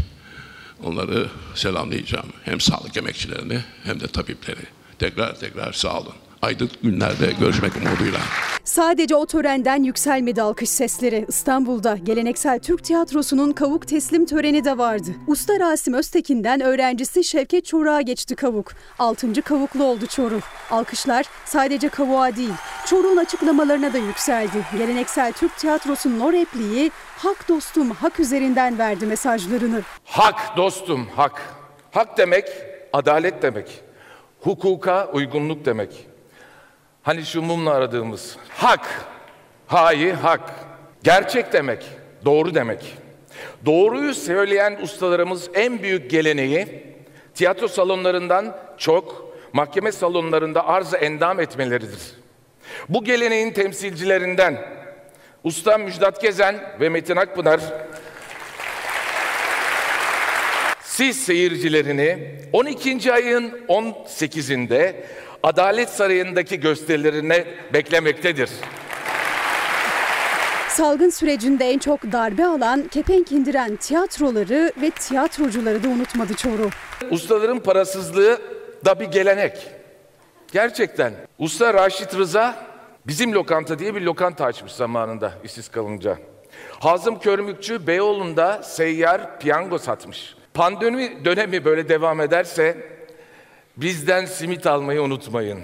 [0.84, 2.28] onları selamlayacağım.
[2.44, 4.66] Hem sağlık emekçilerini hem de tabipleri.
[5.00, 8.20] Tekrar tekrar sağ olun aydınlık günlerde görüşmek umuduyla.
[8.64, 11.26] Sadece o törenden yükselmedi alkış sesleri.
[11.28, 15.10] İstanbul'da geleneksel Türk tiyatrosunun kavuk teslim töreni de vardı.
[15.28, 18.72] Usta Rasim Öztekin'den öğrencisi Şevket Çoruk'a geçti kavuk.
[19.00, 20.44] Altıncı kavuklu oldu Çoruk.
[20.72, 22.54] Alkışlar sadece kavuğa değil,
[22.86, 24.66] Çoruk'un açıklamalarına da yükseldi.
[24.78, 26.92] Geleneksel Türk tiyatrosunun o repliği
[27.24, 29.82] hak dostum hak üzerinden verdi mesajlarını.
[30.06, 31.42] Hak dostum hak.
[31.92, 32.48] Hak demek
[32.94, 33.82] adalet demek.
[34.42, 36.08] Hukuka uygunluk demek.
[37.04, 39.06] Hani şu mumla aradığımız hak,
[39.68, 40.54] hayi hak.
[41.04, 41.86] Gerçek demek,
[42.26, 42.98] doğru demek.
[43.66, 46.86] Doğruyu söyleyen ustalarımız en büyük geleneği
[47.36, 52.14] tiyatro salonlarından çok mahkeme salonlarında arz endam etmeleridir.
[52.90, 54.81] Bu geleneğin temsilcilerinden
[55.44, 57.60] Usta Müjdat Gezen ve Metin Akpınar
[60.84, 63.14] siz seyircilerini 12.
[63.14, 64.94] ayın 18'inde
[65.44, 68.50] Adalet Sarayı'ndaki gösterilerine beklemektedir.
[70.70, 76.72] Salgın sürecinde en çok darbe alan, kepenk indiren tiyatroları ve tiyatrocuları da unutmadı Çoruh.
[77.12, 78.42] Ustaların parasızlığı
[78.86, 79.68] da bir gelenek.
[80.52, 81.14] Gerçekten.
[81.40, 82.71] Usta Raşit Rıza
[83.08, 86.18] bizim lokanta diye bir lokanta açmış zamanında işsiz kalınca.
[86.80, 90.36] Hazım Körmükçü Beyoğlu'nda seyyar piyango satmış.
[90.54, 92.92] Pandemi dönemi böyle devam ederse
[93.78, 95.60] Bizden simit almayı unutmayın.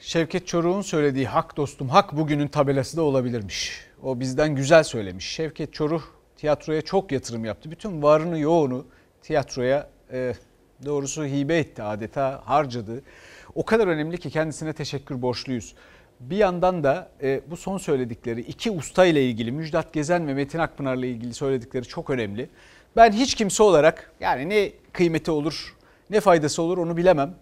[0.00, 3.86] Şevket Çoruk'un söylediği hak dostum hak bugünün tabelası da olabilirmiş.
[4.02, 5.26] O bizden güzel söylemiş.
[5.26, 7.70] Şevket Çoruk tiyatroya çok yatırım yaptı.
[7.70, 8.86] Bütün varını yoğunu
[9.22, 10.34] tiyatroya e,
[10.84, 13.02] doğrusu hibe etti adeta harcadı.
[13.54, 15.74] O kadar önemli ki kendisine teşekkür borçluyuz.
[16.20, 20.58] Bir yandan da e, bu son söyledikleri iki usta ile ilgili Müjdat Gezen ve Metin
[20.58, 22.50] Akpınar ile ilgili söyledikleri çok önemli.
[22.96, 25.76] Ben hiç kimse olarak yani ne kıymeti olur
[26.10, 27.34] ne faydası olur onu bilemem.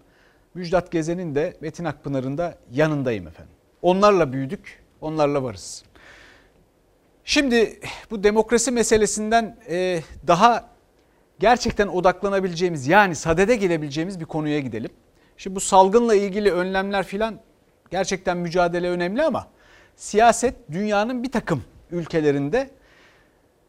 [0.55, 3.55] Müjdat Gezen'in de Metin Akpınar'ın da yanındayım efendim.
[3.83, 5.85] Onlarla büyüdük, onlarla varız.
[7.25, 10.69] Şimdi bu demokrasi meselesinden e, daha
[11.39, 14.91] gerçekten odaklanabileceğimiz yani sadede gelebileceğimiz bir konuya gidelim.
[15.41, 17.41] Şimdi bu salgınla ilgili önlemler filan
[17.91, 19.47] gerçekten mücadele önemli ama
[19.97, 22.71] siyaset dünyanın bir takım ülkelerinde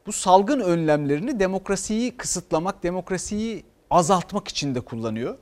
[0.06, 5.38] bu salgın önlemlerini demokrasiyi kısıtlamak, demokrasiyi azaltmak için de kullanıyor.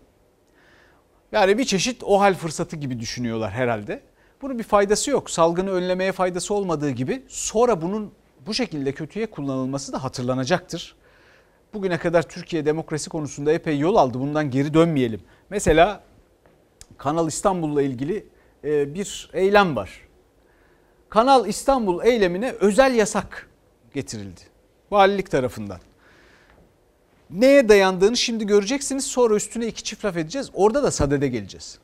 [1.31, 4.01] Yani bir çeşit o hal fırsatı gibi düşünüyorlar herhalde.
[4.41, 5.29] Bunun bir faydası yok.
[5.29, 8.11] Salgını önlemeye faydası olmadığı gibi sonra bunun
[8.47, 10.95] bu şekilde kötüye kullanılması da hatırlanacaktır.
[11.73, 14.19] Bugüne kadar Türkiye demokrasi konusunda epey yol aldı.
[14.19, 15.21] Bundan geri dönmeyelim.
[15.49, 16.08] Mesela
[16.99, 18.25] Kanal İstanbul'la ilgili
[18.63, 20.07] e, bir eylem var.
[21.09, 23.49] Kanal İstanbul eylemine özel yasak
[23.93, 24.41] getirildi.
[24.91, 25.79] Valilik tarafından.
[27.29, 29.05] Neye dayandığını şimdi göreceksiniz.
[29.05, 30.49] Sonra üstüne iki çift laf edeceğiz.
[30.53, 31.79] Orada da sadede geleceğiz.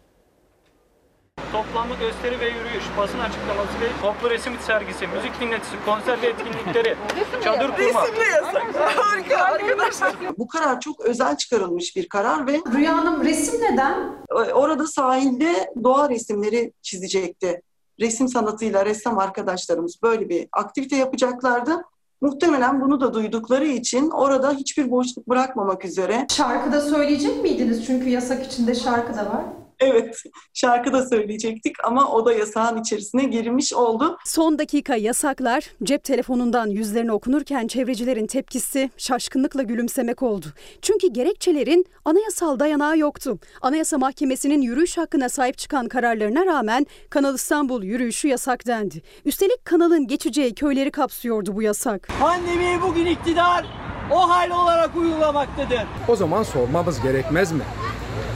[1.51, 6.95] Toplamlı gösteri ve yürüyüş, basın açıklaması ve toplu resim sergisi, müzik dinletisi, konser ve etkinlikleri,
[7.43, 7.77] çadır kurma.
[7.77, 8.75] Resimli yasak.
[8.97, 10.15] Harika arkadaşlar.
[10.37, 14.11] Bu karar çok özel çıkarılmış bir karar ve Rüya Hanım resim neden?
[14.53, 17.61] orada sahilde doğa resimleri çizecekti.
[17.99, 21.81] Resim sanatıyla ressam arkadaşlarımız böyle bir aktivite yapacaklardı.
[22.21, 26.27] Muhtemelen bunu da duydukları için orada hiçbir boşluk bırakmamak üzere.
[26.31, 27.85] Şarkıda söyleyecek miydiniz?
[27.85, 29.43] Çünkü yasak içinde şarkı da var.
[29.79, 34.17] Evet, şarkı da söyleyecektik ama o da yasağın içerisine girmiş oldu.
[34.25, 40.45] Son dakika yasaklar cep telefonundan yüzlerine okunurken çevrecilerin tepkisi şaşkınlıkla gülümsemek oldu.
[40.81, 43.39] Çünkü gerekçelerin anayasal dayanağı yoktu.
[43.61, 49.01] Anayasa Mahkemesi'nin yürüyüş hakkına sahip çıkan kararlarına rağmen Kanal İstanbul yürüyüşü yasak dendi.
[49.25, 52.07] Üstelik kanalın geçeceği köyleri kapsıyordu bu yasak.
[52.19, 53.65] Pandemiyi bugün iktidar
[54.11, 55.81] o hal olarak uygulamaktadır.
[56.07, 57.61] O zaman sormamız gerekmez mi?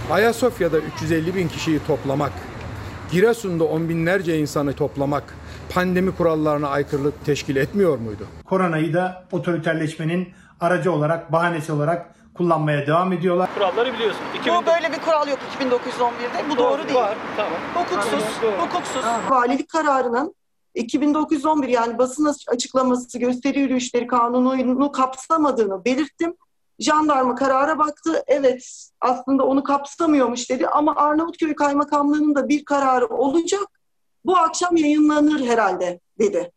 [0.09, 2.31] Ayasofya'da 350 bin kişiyi toplamak,
[3.11, 5.23] Giresun'da on binlerce insanı toplamak
[5.73, 8.27] pandemi kurallarına aykırılık teşkil etmiyor muydu?
[8.45, 13.49] Koronayı da otoriterleşmenin aracı olarak, bahanesi olarak kullanmaya devam ediyorlar.
[13.55, 14.21] Kuralları biliyorsun.
[14.45, 16.49] Bu böyle bir kural yok 2911'de.
[16.49, 16.95] Bu doğru, değil.
[16.95, 17.59] Var, tamam.
[17.73, 18.51] Hukuksuz, Doğru.
[18.51, 19.03] hukuksuz.
[19.29, 20.35] Valilik kararının
[20.75, 26.33] 2911 yani basın açıklaması gösteri yürüyüşleri kanununu kapsamadığını belirttim.
[26.79, 28.23] Jandarma karara baktı.
[28.27, 33.81] Evet aslında onu kapsamıyormuş dedi ama Arnavutköy Kaymakamlığı'nın da bir kararı olacak.
[34.25, 36.51] Bu akşam yayınlanır herhalde dedi.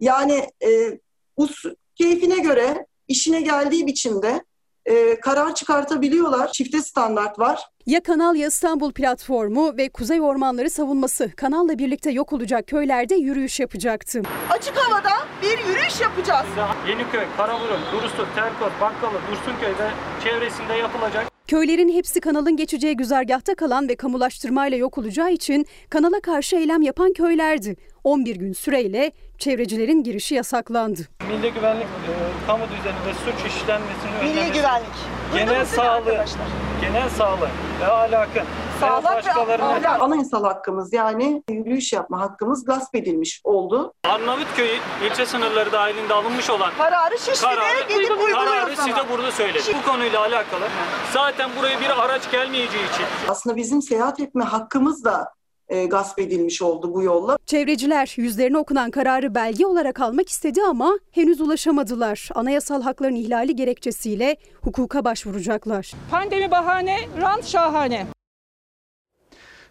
[0.00, 1.00] Yani e,
[1.36, 4.44] us keyfine göre işine geldiği biçimde
[4.86, 6.52] e, karar çıkartabiliyorlar.
[6.52, 7.60] Çifte standart var.
[7.86, 13.60] Ya Kanal ya İstanbul platformu ve Kuzey Ormanları savunması kanalla birlikte yok olacak köylerde yürüyüş
[13.60, 14.22] yapacaktı.
[14.50, 15.10] Açık havada
[15.42, 16.46] bir yürüyüş yapacağız.
[16.88, 19.90] Yeniköy, Karaburun, Durusu, Terkot, Bakkalı, Dursunköy ve
[20.24, 21.26] çevresinde yapılacak.
[21.46, 27.12] Köylerin hepsi kanalın geçeceği güzergahta kalan ve kamulaştırmayla yok olacağı için kanala karşı eylem yapan
[27.12, 27.76] köylerdi.
[28.04, 31.00] 11 gün süreyle çevrecilerin girişi yasaklandı.
[31.28, 34.88] Milli güvenlik, e, kamu düzeninde suç işlenmesini Milli önlemesi, güvenlik.
[35.34, 36.46] genel sağlığı, arkadaşlar?
[36.80, 37.48] genel sağlığı
[37.80, 38.42] ve ahlakı
[38.80, 40.02] Sağlık ve ahlak.
[40.02, 43.92] Anayasal hakkımız yani yürüyüş yapma hakkımız gasp edilmiş oldu.
[44.04, 44.70] Arnavutköy
[45.04, 49.74] ilçe sınırları dahilinde alınmış olan Kararı Şişli'de gidip uyguluyoruz kararı size burada söyledim.
[49.82, 50.64] Bu konuyla alakalı
[51.12, 55.35] zaten buraya bir araç gelmeyeceği için Aslında bizim seyahat etme hakkımız da
[55.68, 57.38] e, gasp edilmiş oldu bu yolla.
[57.46, 62.28] Çevreciler yüzlerine okunan kararı belge olarak almak istedi ama henüz ulaşamadılar.
[62.34, 65.92] Anayasal hakların ihlali gerekçesiyle hukuka başvuracaklar.
[66.10, 68.06] Pandemi bahane, rant şahane.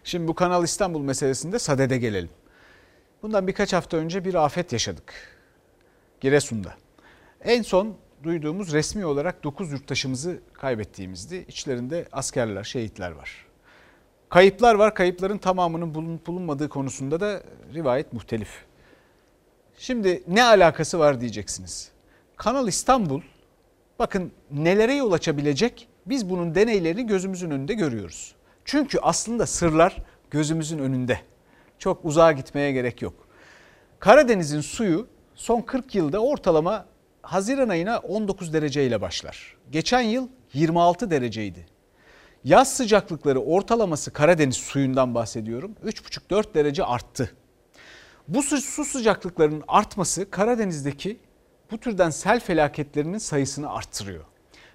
[0.04, 2.30] Şimdi bu Kanal İstanbul meselesinde sadede gelelim.
[3.22, 5.14] Bundan birkaç hafta önce bir afet yaşadık.
[6.20, 6.74] Giresun'da.
[7.44, 11.44] En son duyduğumuz resmi olarak 9 yurttaşımızı kaybettiğimizdi.
[11.48, 13.45] İçlerinde askerler, şehitler var.
[14.28, 14.94] Kayıplar var.
[14.94, 17.42] Kayıpların tamamının bulunup bulunmadığı konusunda da
[17.74, 18.64] rivayet muhtelif.
[19.78, 21.90] Şimdi ne alakası var diyeceksiniz.
[22.36, 23.20] Kanal İstanbul
[23.98, 28.34] bakın nelere yol açabilecek biz bunun deneylerini gözümüzün önünde görüyoruz.
[28.64, 29.96] Çünkü aslında sırlar
[30.30, 31.20] gözümüzün önünde.
[31.78, 33.14] Çok uzağa gitmeye gerek yok.
[33.98, 36.86] Karadeniz'in suyu son 40 yılda ortalama
[37.22, 39.56] Haziran ayına 19 dereceyle başlar.
[39.72, 41.66] Geçen yıl 26 dereceydi.
[42.46, 47.30] Yaz sıcaklıkları ortalaması Karadeniz suyundan bahsediyorum 3,5-4 derece arttı.
[48.28, 51.18] Bu su sıcaklıklarının artması Karadeniz'deki
[51.70, 54.24] bu türden sel felaketlerinin sayısını arttırıyor.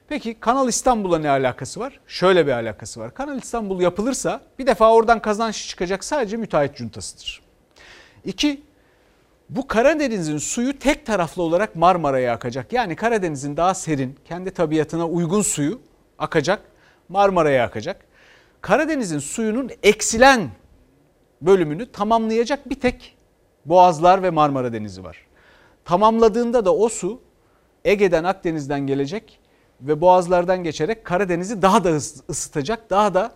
[0.07, 1.99] Peki Kanal İstanbul'a ne alakası var?
[2.07, 3.13] Şöyle bir alakası var.
[3.13, 7.41] Kanal İstanbul yapılırsa bir defa oradan kazanç çıkacak sadece müteahhit cuntasıdır.
[8.25, 8.61] İki,
[9.49, 12.73] bu Karadeniz'in suyu tek taraflı olarak Marmara'ya akacak.
[12.73, 15.81] Yani Karadeniz'in daha serin, kendi tabiatına uygun suyu
[16.19, 16.70] akacak,
[17.11, 18.05] Marmara'ya akacak.
[18.61, 20.49] Karadeniz'in suyunun eksilen
[21.41, 23.17] bölümünü tamamlayacak bir tek
[23.65, 25.17] Boğazlar ve Marmara Denizi var.
[25.85, 27.21] Tamamladığında da o su
[27.85, 29.39] Ege'den Akdeniz'den gelecek
[29.81, 31.95] ve boğazlardan geçerek Karadeniz'i daha da
[32.29, 33.31] ısıtacak, daha da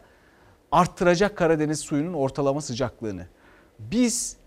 [0.72, 3.28] arttıracak Karadeniz suyunun ortalama sıcaklığını.
[3.80, 4.38] Biz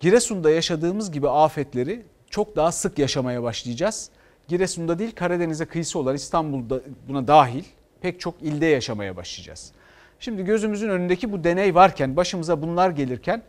[0.00, 4.10] Giresun'da yaşadığımız gibi afetleri çok daha sık yaşamaya başlayacağız.
[4.48, 7.64] Giresun'da değil Karadeniz'e kıyısı olan İstanbul'da buna dahil
[8.02, 9.72] pek çok ilde yaşamaya başlayacağız.
[10.20, 13.42] Şimdi gözümüzün önündeki bu deney varken başımıza bunlar gelirken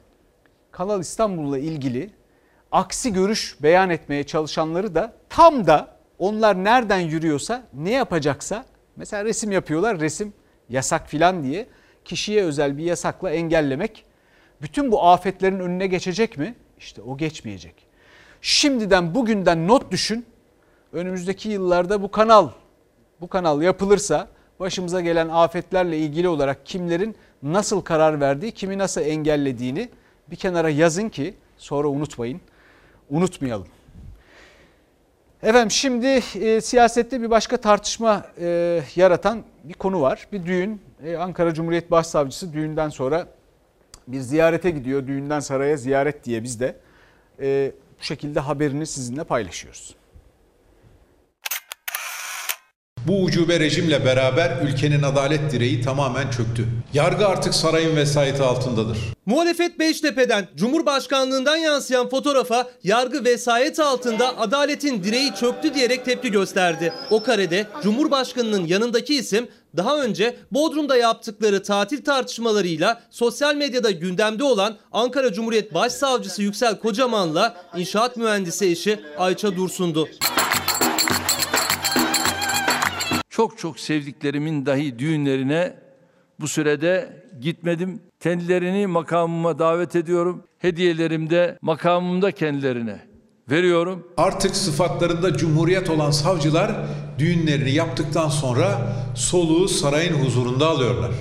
[0.71, 2.09] Kanal İstanbul'la ilgili
[2.71, 9.51] aksi görüş beyan etmeye çalışanları da tam da onlar nereden yürüyorsa ne yapacaksa mesela resim
[9.51, 10.33] yapıyorlar resim
[10.69, 11.67] yasak filan diye
[12.05, 14.05] kişiye özel bir yasakla engellemek
[14.61, 16.55] bütün bu afetlerin önüne geçecek mi?
[16.77, 17.75] İşte o geçmeyecek.
[18.41, 20.25] Şimdiden bugünden not düşün.
[20.93, 22.49] Önümüzdeki yıllarda bu kanal
[23.21, 24.27] bu kanal yapılırsa
[24.61, 29.89] başımıza gelen afetlerle ilgili olarak kimlerin nasıl karar verdiği, kimi nasıl engellediğini
[30.31, 32.41] bir kenara yazın ki sonra unutmayın.
[33.09, 33.67] Unutmayalım.
[35.43, 40.27] Efendim şimdi e, siyasette bir başka tartışma e, yaratan bir konu var.
[40.31, 40.81] Bir düğün.
[41.05, 43.27] E, Ankara Cumhuriyet Başsavcısı düğünden sonra
[44.07, 45.07] bir ziyarete gidiyor.
[45.07, 46.75] Düğünden saraya ziyaret diye biz de
[47.39, 49.95] e, bu şekilde haberini sizinle paylaşıyoruz.
[53.07, 56.65] Bu ucube rejimle beraber ülkenin adalet direği tamamen çöktü.
[56.93, 58.97] Yargı artık sarayın vesayeti altındadır.
[59.25, 66.93] Muhalefet Beştepe'den Cumhurbaşkanlığından yansıyan fotoğrafa yargı vesayet altında adaletin direği çöktü diyerek tepki gösterdi.
[67.09, 74.77] O karede Cumhurbaşkanının yanındaki isim daha önce Bodrum'da yaptıkları tatil tartışmalarıyla sosyal medyada gündemde olan
[74.91, 80.07] Ankara Cumhuriyet Başsavcısı Yüksel Kocaman'la inşaat mühendisi eşi Ayça Dursun'du.
[83.41, 85.73] Çok çok sevdiklerimin dahi düğünlerine
[86.39, 88.01] bu sürede gitmedim.
[88.19, 90.43] Kendilerini makamıma davet ediyorum.
[90.59, 92.99] Hediyelerim de makamımda kendilerine
[93.51, 94.07] veriyorum.
[94.17, 96.71] Artık sıfatlarında cumhuriyet olan savcılar
[97.19, 101.11] düğünlerini yaptıktan sonra soluğu sarayın huzurunda alıyorlar.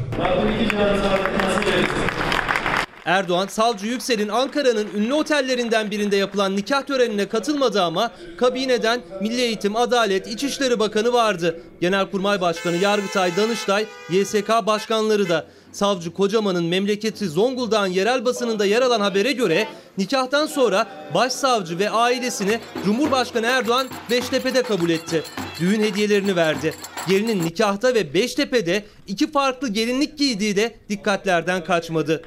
[3.05, 9.77] Erdoğan, Savcı Yüksel'in Ankara'nın ünlü otellerinden birinde yapılan nikah törenine katılmadı ama kabineden Milli Eğitim,
[9.77, 11.61] Adalet, İçişleri Bakanı vardı.
[11.81, 15.47] Genelkurmay Başkanı Yargıtay, Danıştay, YSK başkanları da.
[15.73, 22.61] Savcı Kocaman'ın memleketi Zonguldak'ın yerel basınında yer alan habere göre nikahtan sonra başsavcı ve ailesini
[22.85, 25.23] Cumhurbaşkanı Erdoğan Beştepe'de kabul etti.
[25.61, 26.75] Düğün hediyelerini verdi.
[27.09, 32.23] Gelinin nikahta ve Beştepe'de iki farklı gelinlik giydiği de dikkatlerden kaçmadı.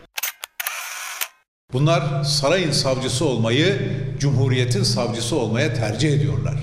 [1.74, 3.80] Bunlar sarayın savcısı olmayı,
[4.20, 6.54] cumhuriyetin savcısı olmaya tercih ediyorlar.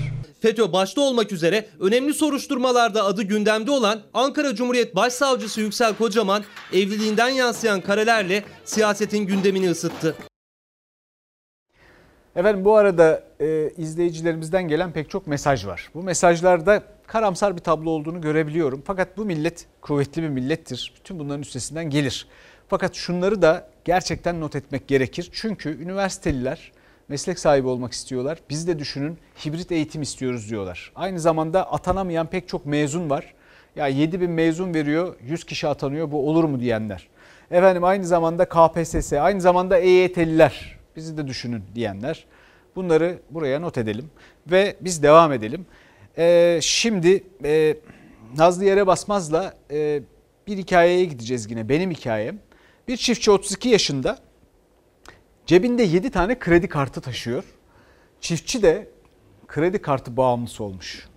[0.41, 6.43] FETÖ başta olmak üzere önemli soruşturmalarda adı gündemde olan Ankara Cumhuriyet Başsavcısı Yüksel Kocaman
[6.73, 10.15] evliliğinden yansıyan karelerle siyasetin gündemini ısıttı.
[12.35, 15.89] Efendim bu arada e, izleyicilerimizden gelen pek çok mesaj var.
[15.93, 18.83] Bu mesajlarda karamsar bir tablo olduğunu görebiliyorum.
[18.85, 20.93] Fakat bu millet kuvvetli bir millettir.
[20.99, 22.27] Bütün bunların üstesinden gelir.
[22.71, 25.29] Fakat şunları da gerçekten not etmek gerekir.
[25.33, 26.71] Çünkü üniversiteliler
[27.07, 28.37] meslek sahibi olmak istiyorlar.
[28.49, 30.91] Biz de düşünün hibrit eğitim istiyoruz diyorlar.
[30.95, 33.33] Aynı zamanda atanamayan pek çok mezun var.
[33.75, 37.07] Ya 7 bin mezun veriyor 100 kişi atanıyor bu olur mu diyenler.
[37.51, 42.25] Efendim aynı zamanda KPSS aynı zamanda EYT'liler bizi de düşünün diyenler.
[42.75, 44.11] Bunları buraya not edelim
[44.51, 45.65] ve biz devam edelim.
[46.17, 47.77] Ee, şimdi e,
[48.37, 50.01] Nazlı Yere Basmaz'la e,
[50.47, 52.39] bir hikayeye gideceğiz yine benim hikayem.
[52.87, 54.19] Bir çiftçi 32 yaşında
[55.45, 57.43] cebinde 7 tane kredi kartı taşıyor.
[58.21, 58.89] Çiftçi de
[59.47, 61.07] kredi kartı bağımlısı olmuş.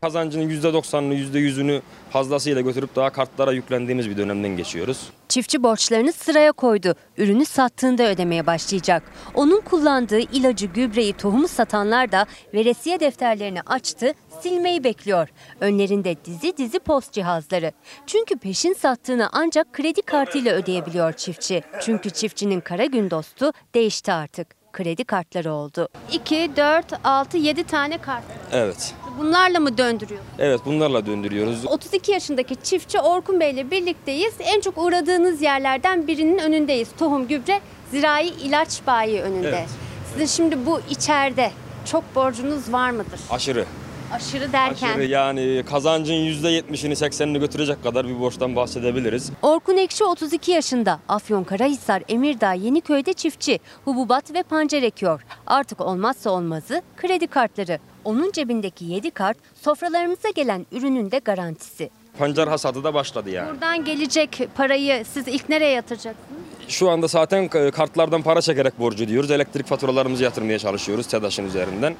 [0.00, 5.10] Kazancının %90'ını %100'ünü fazlasıyla götürüp daha kartlara yüklendiğimiz bir dönemden geçiyoruz.
[5.28, 6.94] Çiftçi borçlarını sıraya koydu.
[7.18, 9.02] Ürünü sattığında ödemeye başlayacak.
[9.34, 15.28] Onun kullandığı ilacı, gübreyi, tohumu satanlar da veresiye defterlerini açtı, silmeyi bekliyor.
[15.60, 17.72] Önlerinde dizi dizi post cihazları.
[18.06, 21.62] Çünkü peşin sattığını ancak kredi kartıyla ödeyebiliyor çiftçi.
[21.80, 24.60] Çünkü çiftçinin kara gün dostu değişti artık.
[24.72, 25.88] Kredi kartları oldu.
[26.12, 28.24] 2, 4, 6, 7 tane kart.
[28.52, 28.94] Evet.
[29.18, 30.20] Bunlarla mı döndürüyor?
[30.38, 31.66] Evet bunlarla döndürüyoruz.
[31.66, 34.34] 32 yaşındaki çiftçi Orkun Bey ile birlikteyiz.
[34.40, 36.88] En çok uğradığınız yerlerden birinin önündeyiz.
[36.98, 39.48] Tohum Gübre Zirai ilaç Bayi önünde.
[39.48, 39.68] Evet.
[40.12, 41.50] Sizin şimdi bu içeride
[41.84, 43.20] çok borcunuz var mıdır?
[43.30, 43.64] Aşırı.
[44.12, 44.88] Aşırı derken?
[44.88, 49.30] Aşırı yani kazancın %70'ini 80'ini götürecek kadar bir borçtan bahsedebiliriz.
[49.42, 51.00] Orkun Ekşi 32 yaşında.
[51.08, 53.60] Afyonkarahisar, Emirdağ, Yeniköy'de çiftçi.
[53.84, 55.22] Hububat ve pancar ekiyor.
[55.46, 57.78] Artık olmazsa olmazı kredi kartları.
[58.04, 61.90] Onun cebindeki 7 kart sofralarımıza gelen ürünün de garantisi.
[62.18, 63.50] pancar hasadı da başladı yani.
[63.50, 66.40] Buradan gelecek parayı siz ilk nereye yatıracaksınız?
[66.68, 69.30] Şu anda zaten e, kartlardan para çekerek borcu ödüyoruz.
[69.30, 71.94] Elektrik faturalarımızı yatırmaya çalışıyoruz TEDAŞ'ın üzerinden.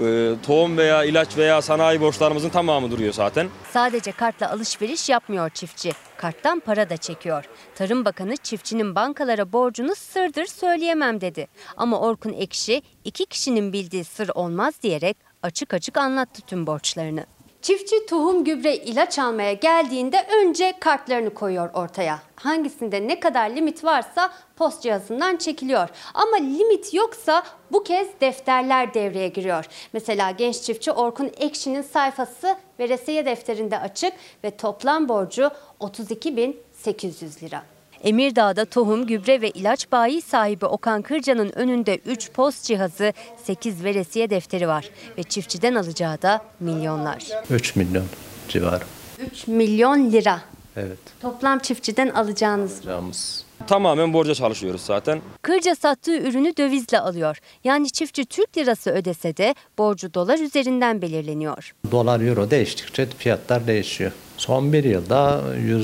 [0.00, 3.48] E, tohum veya ilaç veya sanayi borçlarımızın tamamı duruyor zaten.
[3.72, 5.92] Sadece kartla alışveriş yapmıyor çiftçi.
[6.16, 7.44] Karttan para da çekiyor.
[7.74, 11.46] Tarım Bakanı çiftçinin bankalara borcunu sırdır söyleyemem dedi.
[11.76, 17.26] Ama Orkun Ekşi iki kişinin bildiği sır olmaz diyerek açık açık anlattı tüm borçlarını.
[17.62, 22.18] Çiftçi tohum, gübre, ilaç almaya geldiğinde önce kartlarını koyuyor ortaya.
[22.36, 25.88] Hangisinde ne kadar limit varsa post cihazından çekiliyor.
[26.14, 29.66] Ama limit yoksa bu kez defterler devreye giriyor.
[29.92, 34.12] Mesela genç çiftçi Orkun Ekşi'nin sayfası veresiye defterinde açık
[34.44, 37.62] ve toplam borcu 32.800 lira.
[38.04, 43.12] Emirdağ'da tohum, gübre ve ilaç bayi sahibi Okan Kırca'nın önünde 3 post cihazı,
[43.44, 47.26] 8 veresiye defteri var ve çiftçiden alacağı da milyonlar.
[47.50, 48.06] 3 milyon
[48.48, 48.84] civarı.
[49.18, 50.40] 3 milyon lira.
[50.76, 50.98] Evet.
[51.22, 52.78] Toplam çiftçiden alacağınız.
[52.78, 53.44] Alacağımız.
[53.66, 55.20] Tamamen borca çalışıyoruz zaten.
[55.42, 57.38] Kırca sattığı ürünü dövizle alıyor.
[57.64, 61.74] Yani çiftçi Türk lirası ödese de borcu dolar üzerinden belirleniyor.
[61.90, 64.12] Dolar euro değiştikçe fiyatlar değişiyor.
[64.36, 65.42] Son bir yılda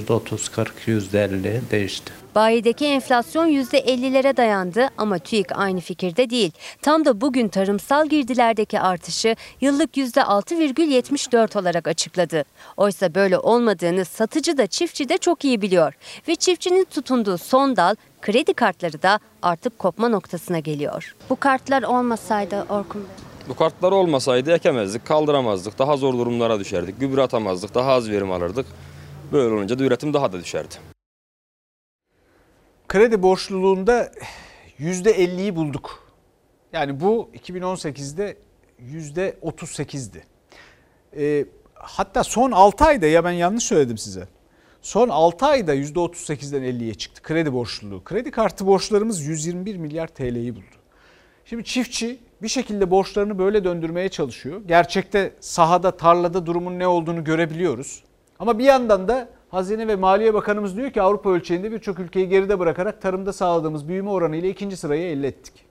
[0.09, 2.12] %30, 40, %50 değişti.
[2.37, 6.53] Bayideki enflasyon %50'lere dayandı ama TÜİK aynı fikirde değil.
[6.82, 12.45] Tam da bugün tarımsal girdilerdeki artışı yıllık %6,74 olarak açıkladı.
[12.76, 15.95] Oysa böyle olmadığını satıcı da çiftçi de çok iyi biliyor.
[16.28, 21.14] Ve çiftçinin tutunduğu son dal kredi kartları da artık kopma noktasına geliyor.
[21.30, 23.11] Bu kartlar olmasaydı Orkun Bey.
[23.49, 28.66] Bu kartlar olmasaydı ekemezdik, kaldıramazdık, daha zor durumlara düşerdik, gübre atamazdık, daha az verim alırdık.
[29.32, 30.95] Böyle olunca da üretim daha da düşerdi.
[32.89, 34.12] Kredi borçluluğunda
[34.80, 36.12] %50'yi bulduk.
[36.72, 38.37] Yani bu 2018'de
[38.82, 40.24] %38'di.
[41.16, 44.28] E, hatta son 6 ayda ya ben yanlış söyledim size.
[44.82, 48.05] Son 6 ayda %38'den 50'ye çıktı kredi borçluluğu.
[48.05, 50.64] Kredi kartı borçlarımız 121 milyar TL'yi buldu.
[51.45, 54.62] Şimdi çiftçi bir şekilde borçlarını böyle döndürmeye çalışıyor.
[54.66, 58.05] Gerçekte sahada, tarlada durumun ne olduğunu görebiliyoruz.
[58.39, 62.59] Ama bir yandan da Hazine ve Maliye Bakanımız diyor ki Avrupa ölçeğinde birçok ülkeyi geride
[62.59, 65.65] bırakarak tarımda sağladığımız büyüme oranı ile ikinci sırayı elde ettik.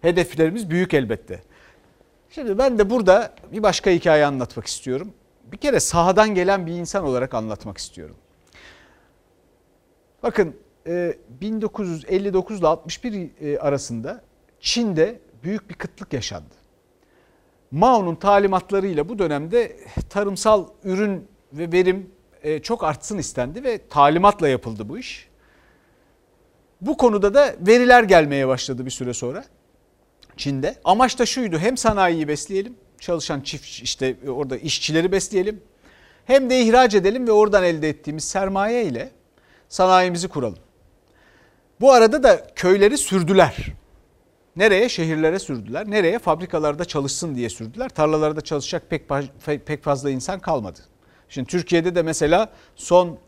[0.00, 1.42] Hedeflerimiz büyük elbette.
[2.30, 5.12] Şimdi ben de burada bir başka hikaye anlatmak istiyorum.
[5.44, 8.16] Bir kere sahadan gelen bir insan olarak anlatmak istiyorum.
[10.22, 10.56] Bakın
[11.40, 13.30] 1959 ile 61
[13.66, 14.22] arasında
[14.60, 16.54] Çin'de büyük bir kıtlık yaşandı.
[17.70, 19.76] Mao'nun talimatlarıyla bu dönemde
[20.10, 22.15] tarımsal ürün ve verim
[22.62, 25.28] çok artsın istendi ve talimatla yapıldı bu iş.
[26.80, 29.44] Bu konuda da veriler gelmeye başladı bir süre sonra
[30.36, 30.76] Çin'de.
[30.84, 35.62] Amaç da şuydu hem sanayiyi besleyelim, çalışan çift işte orada işçileri besleyelim.
[36.24, 39.10] Hem de ihraç edelim ve oradan elde ettiğimiz sermaye ile
[39.68, 40.58] sanayimizi kuralım.
[41.80, 43.66] Bu arada da köyleri sürdüler.
[44.56, 44.88] Nereye?
[44.88, 45.90] Şehirlere sürdüler.
[45.90, 46.18] Nereye?
[46.18, 47.88] Fabrikalarda çalışsın diye sürdüler.
[47.88, 49.08] Tarlalarda çalışacak pek
[49.66, 50.80] pek fazla insan kalmadı.
[51.28, 53.18] Şimdi Türkiye'de de mesela son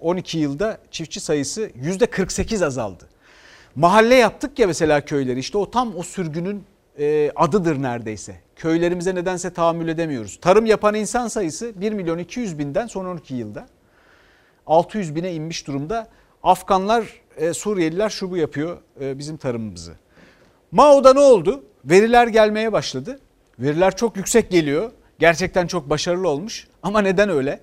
[0.00, 3.08] 12 yılda çiftçi sayısı %48 azaldı.
[3.76, 6.64] Mahalle yaptık ya mesela köyleri işte o tam o sürgünün
[7.36, 8.36] adıdır neredeyse.
[8.56, 10.38] Köylerimize nedense tahammül edemiyoruz.
[10.40, 13.66] Tarım yapan insan sayısı 1 milyon 200 binden son 12 yılda
[14.66, 16.08] 600 bine inmiş durumda.
[16.42, 17.04] Afganlar,
[17.52, 19.92] Suriyeliler şu bu yapıyor bizim tarımımızı.
[20.72, 21.64] Mao'da ne oldu?
[21.84, 23.20] Veriler gelmeye başladı.
[23.58, 24.90] Veriler çok yüksek geliyor.
[25.22, 26.68] Gerçekten çok başarılı olmuş.
[26.82, 27.60] Ama neden öyle?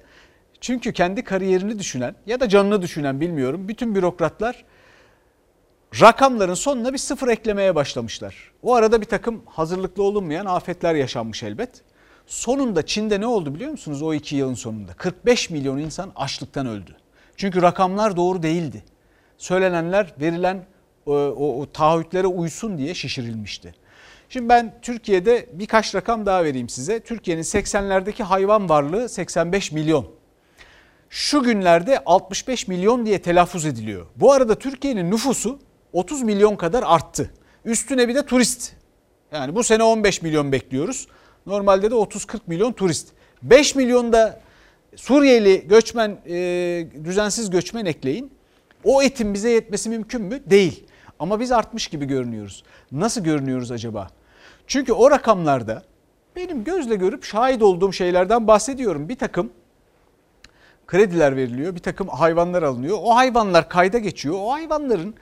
[0.62, 3.68] Çünkü kendi kariyerini düşünen ya da canını düşünen bilmiyorum.
[3.68, 4.66] Bütün bürokratlar
[6.02, 8.52] rakamların sonuna bir sıfır eklemeye başlamışlar.
[8.64, 11.70] O arada bir takım hazırlıklı olunmayan afetler yaşanmış elbet.
[12.28, 14.94] Sonunda Çin'de ne oldu biliyor musunuz o iki yılın sonunda?
[14.94, 16.96] 45 milyon insan açlıktan öldü.
[17.36, 18.84] Çünkü rakamlar doğru değildi.
[19.38, 20.66] Söylenenler verilen
[21.06, 23.74] o, o, o taahhütlere uysun diye şişirilmişti.
[24.30, 27.00] Şimdi ben Türkiye'de birkaç rakam daha vereyim size.
[27.00, 30.08] Türkiye'nin 80'lerdeki hayvan varlığı 85 milyon.
[31.10, 34.06] Şu günlerde 65 milyon diye telaffuz ediliyor.
[34.16, 35.60] Bu arada Türkiye'nin nüfusu
[35.94, 37.34] 30 milyon kadar arttı.
[37.66, 38.72] Üstüne bir de turist.
[39.32, 41.08] Yani bu sene 15 milyon bekliyoruz.
[41.46, 43.08] Normalde de 30-40 milyon turist.
[43.44, 44.40] 5 milyon da
[44.96, 48.32] Suriyeli göçmen, e, düzensiz göçmen ekleyin.
[48.84, 50.40] O etin bize yetmesi mümkün mü?
[50.50, 50.86] Değil.
[51.20, 52.64] Ama biz artmış gibi görünüyoruz.
[52.92, 54.10] Nasıl görünüyoruz acaba?
[54.70, 55.84] Çünkü o rakamlarda
[56.36, 59.10] benim gözle görüp şahit olduğum şeylerden bahsediyorum.
[59.10, 59.52] Bir takım
[60.88, 62.98] krediler veriliyor, bir takım hayvanlar alınıyor.
[63.02, 64.36] O hayvanlar kayda geçiyor.
[64.40, 65.14] O hayvanların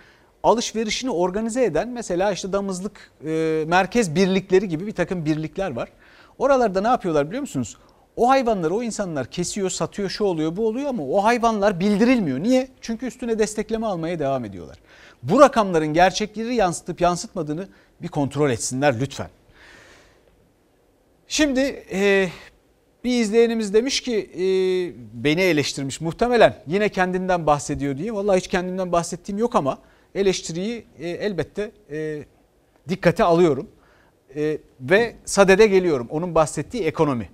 [0.44, 5.90] alışverişini organize eden mesela işte damızlık e, merkez birlikleri gibi bir takım birlikler var.
[6.38, 7.78] Oralarda ne yapıyorlar biliyor musunuz?
[8.16, 12.40] O hayvanları o insanlar kesiyor, satıyor, şu oluyor, bu oluyor ama o hayvanlar bildirilmiyor.
[12.40, 12.68] Niye?
[12.82, 14.78] Çünkü üstüne destekleme almaya devam ediyorlar.
[15.24, 17.68] Bu rakamların gerçekleri yansıtıp yansıtmadığını
[18.02, 19.30] bir kontrol etsinler lütfen.
[21.28, 22.30] Şimdi e,
[23.04, 24.44] bir izleyenimiz demiş ki e,
[25.24, 28.14] beni eleştirmiş muhtemelen yine kendinden bahsediyor diye.
[28.14, 29.78] Vallahi hiç kendimden bahsettiğim yok ama
[30.16, 32.24] eleştiriyi e, elbette e,
[32.90, 33.68] dikkate alıyorum.
[34.36, 37.30] E, ve sadede geliyorum onun bahsettiği ekonomi.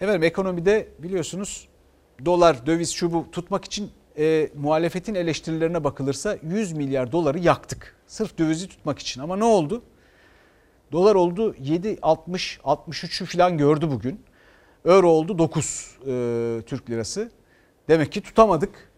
[0.00, 1.68] Efendim ekonomide biliyorsunuz
[2.24, 7.96] dolar, döviz, şu bu tutmak için e, muhalefetin eleştirilerine bakılırsa 100 milyar doları yaktık.
[8.06, 9.82] Sırf dövizi tutmak için ama ne oldu?
[10.92, 14.20] Dolar oldu 7.60 63'ü falan gördü bugün.
[14.84, 17.30] Euro oldu 9 e, Türk lirası.
[17.88, 18.90] Demek ki tutamadık.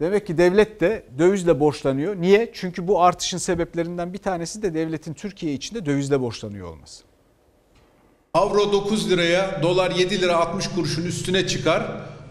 [0.00, 2.16] Demek ki devlet de dövizle borçlanıyor.
[2.16, 2.50] Niye?
[2.54, 7.04] Çünkü bu artışın sebeplerinden bir tanesi de devletin Türkiye içinde dövizle borçlanıyor olması.
[8.34, 11.82] Avro 9 liraya, dolar 7 lira 60 kuruşun üstüne çıkar.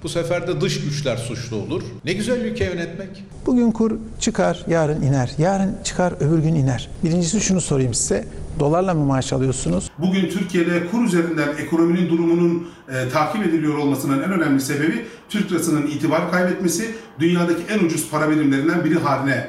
[0.04, 1.84] Bu sefer de dış güçler suçlu olur.
[2.06, 3.24] Ne güzel ülke yönetmek.
[3.46, 5.32] Bugün kur çıkar, yarın iner.
[5.38, 6.90] Yarın çıkar, öbür gün iner.
[7.04, 8.26] Birincisi şunu sorayım size.
[8.60, 9.92] Dolarla mı maaş alıyorsunuz?
[9.98, 15.88] Bugün Türkiye'de kur üzerinden ekonominin durumunun e, takip ediliyor olmasının en önemli sebebi Türk lirasının
[15.88, 19.48] itibar kaybetmesi, dünyadaki en ucuz para birimlerinden biri haline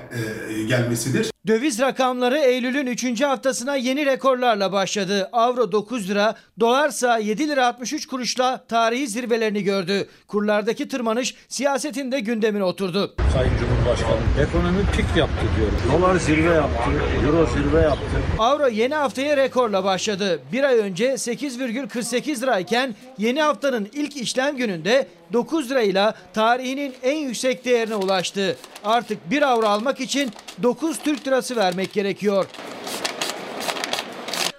[0.58, 1.30] e, gelmesidir.
[1.46, 3.22] Döviz rakamları Eylül'ün 3.
[3.22, 5.28] haftasına yeni rekorlarla başladı.
[5.32, 10.08] Avro 9 lira, dolarsa 7 lira 63 kuruşla tarihi zirvelerini gördü.
[10.28, 13.14] Kurlardaki tırmanış siyasetin de gündemine oturdu.
[13.32, 15.74] Sayın Cumhurbaşkanı ekonomi pik yaptı diyorum.
[15.92, 16.90] Dolar zirve yaptı,
[17.26, 18.04] euro zirve yaptı.
[18.38, 20.40] Avro yeni haftaya rekorla başladı.
[20.52, 27.64] Bir ay önce 8,48 lirayken yeni haftanın ilk işlem gününde 9 lirayla tarihinin en yüksek
[27.64, 28.56] değerine ulaştı.
[28.84, 30.30] Artık 1 avro almak için
[30.62, 32.46] 9 Türk lirası vermek gerekiyor.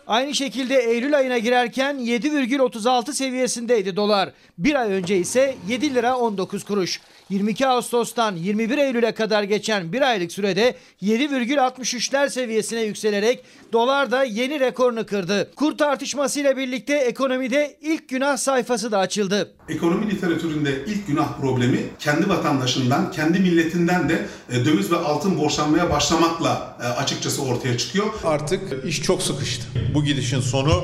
[0.08, 4.30] Aynı şekilde Eylül ayına girerken 7,36 seviyesindeydi dolar.
[4.58, 7.02] Bir ay önce ise 7 lira 19 kuruş.
[7.30, 14.60] 22 Ağustos'tan 21 Eylül'e kadar geçen bir aylık sürede 7,63'ler seviyesine yükselerek dolar da yeni
[14.60, 15.52] rekorunu kırdı.
[15.56, 19.52] Kur tartışmasıyla birlikte ekonomide ilk günah sayfası da açıldı.
[19.70, 25.90] Ekonomi literatüründe ilk günah problemi kendi vatandaşından, kendi milletinden de e, döviz ve altın borçlanmaya
[25.90, 28.06] başlamakla e, açıkçası ortaya çıkıyor.
[28.24, 29.66] Artık iş çok sıkıştı.
[29.94, 30.84] Bu gidişin sonu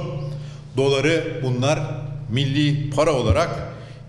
[0.78, 1.80] doları bunlar
[2.30, 3.50] milli para olarak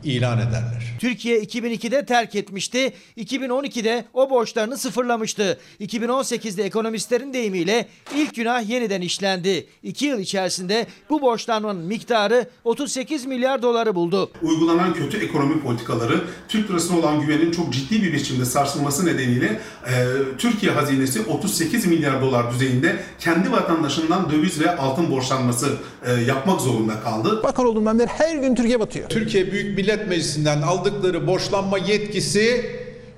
[0.05, 0.94] ilan ederler.
[1.05, 2.93] Türkiye 2002'de terk etmişti.
[3.17, 5.59] 2012'de o borçlarını sıfırlamıştı.
[5.81, 9.67] 2018'de ekonomistlerin deyimiyle ilk günah yeniden işlendi.
[9.83, 14.31] 2 yıl içerisinde bu borçlanmanın miktarı 38 milyar doları buldu.
[14.43, 19.93] Uygulanan kötü ekonomi politikaları Türk lirasına olan güvenin çok ciddi bir biçimde sarsılması nedeniyle e,
[20.39, 25.77] Türkiye hazinesi 38 milyar dolar düzeyinde kendi vatandaşından döviz ve altın borçlanması
[26.07, 27.43] e, yapmak zorunda kaldı.
[27.43, 29.09] Bakan olduğumdan beri her gün Türkiye batıyor.
[29.09, 30.63] Türkiye Büyük Millet Meclisi'nden
[30.95, 32.71] aldıkları borçlanma yetkisi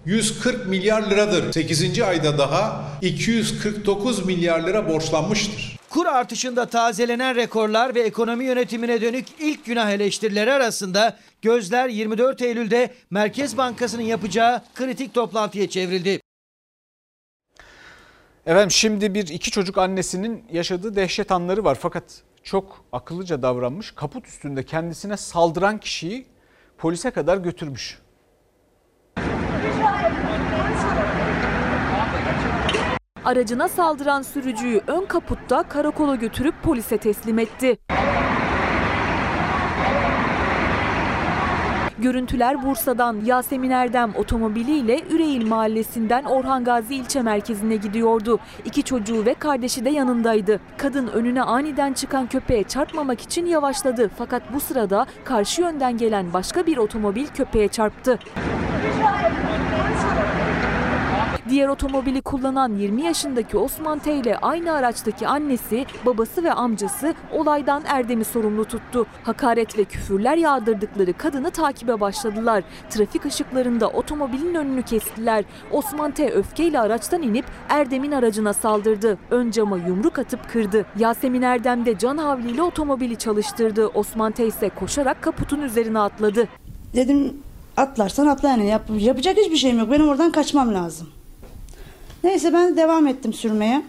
[0.06, 1.52] 140 milyar liradır.
[1.52, 2.00] 8.
[2.00, 5.76] ayda daha 249 milyar lira borçlanmıştır.
[5.90, 12.90] Kur artışında tazelenen rekorlar ve ekonomi yönetimine dönük ilk günah eleştirileri arasında gözler 24 Eylül'de
[13.10, 16.20] Merkez Bankası'nın yapacağı kritik toplantıya çevrildi.
[18.46, 22.04] Efendim şimdi bir iki çocuk annesinin yaşadığı dehşet anları var fakat
[22.42, 23.90] çok akıllıca davranmış.
[23.90, 26.26] Kaput üstünde kendisine saldıran kişiyi
[26.78, 27.98] polise kadar götürmüş.
[33.24, 37.78] Aracına saldıran sürücüyü ön kaputta karakola götürüp polise teslim etti.
[41.98, 48.38] Görüntüler Bursa'dan Yasemin Erdem otomobiliyle Üreğil mahallesinden Orhan Gazi ilçe merkezine gidiyordu.
[48.64, 50.60] İki çocuğu ve kardeşi de yanındaydı.
[50.76, 54.10] Kadın önüne aniden çıkan köpeğe çarpmamak için yavaşladı.
[54.18, 58.18] Fakat bu sırada karşı yönden gelen başka bir otomobil köpeğe çarptı.
[61.50, 67.82] Diğer otomobili kullanan 20 yaşındaki Osman T ile aynı araçtaki annesi, babası ve amcası olaydan
[67.86, 69.06] Erdem'i sorumlu tuttu.
[69.22, 72.64] Hakaret ve küfürler yağdırdıkları kadını takibe başladılar.
[72.90, 75.44] Trafik ışıklarında otomobilin önünü kestiler.
[75.70, 79.18] Osman T öfkeyle araçtan inip Erdem'in aracına saldırdı.
[79.30, 80.86] Ön cama yumruk atıp kırdı.
[80.98, 83.86] Yasemin Erdem de can havliyle otomobili çalıştırdı.
[83.86, 86.48] Osman T ise koşarak kaputun üzerine atladı.
[86.94, 87.34] Dedim
[87.76, 89.90] atlarsan atla yani Yap, yapacak hiçbir şeyim yok.
[89.90, 91.08] Benim oradan kaçmam lazım.
[92.26, 93.82] Neyse ben devam ettim sürmeye.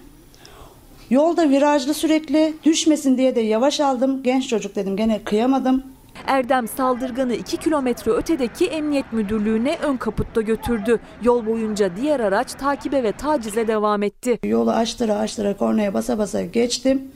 [1.09, 4.23] Yolda virajlı sürekli düşmesin diye de yavaş aldım.
[4.23, 5.83] Genç çocuk dedim gene kıyamadım.
[6.27, 10.99] Erdem saldırganı 2 kilometre ötedeki emniyet müdürlüğüne ön kaputta götürdü.
[11.23, 14.39] Yol boyunca diğer araç takibe ve tacize devam etti.
[14.43, 17.11] Yolu açtıra açtıra kornaya basa basa geçtim.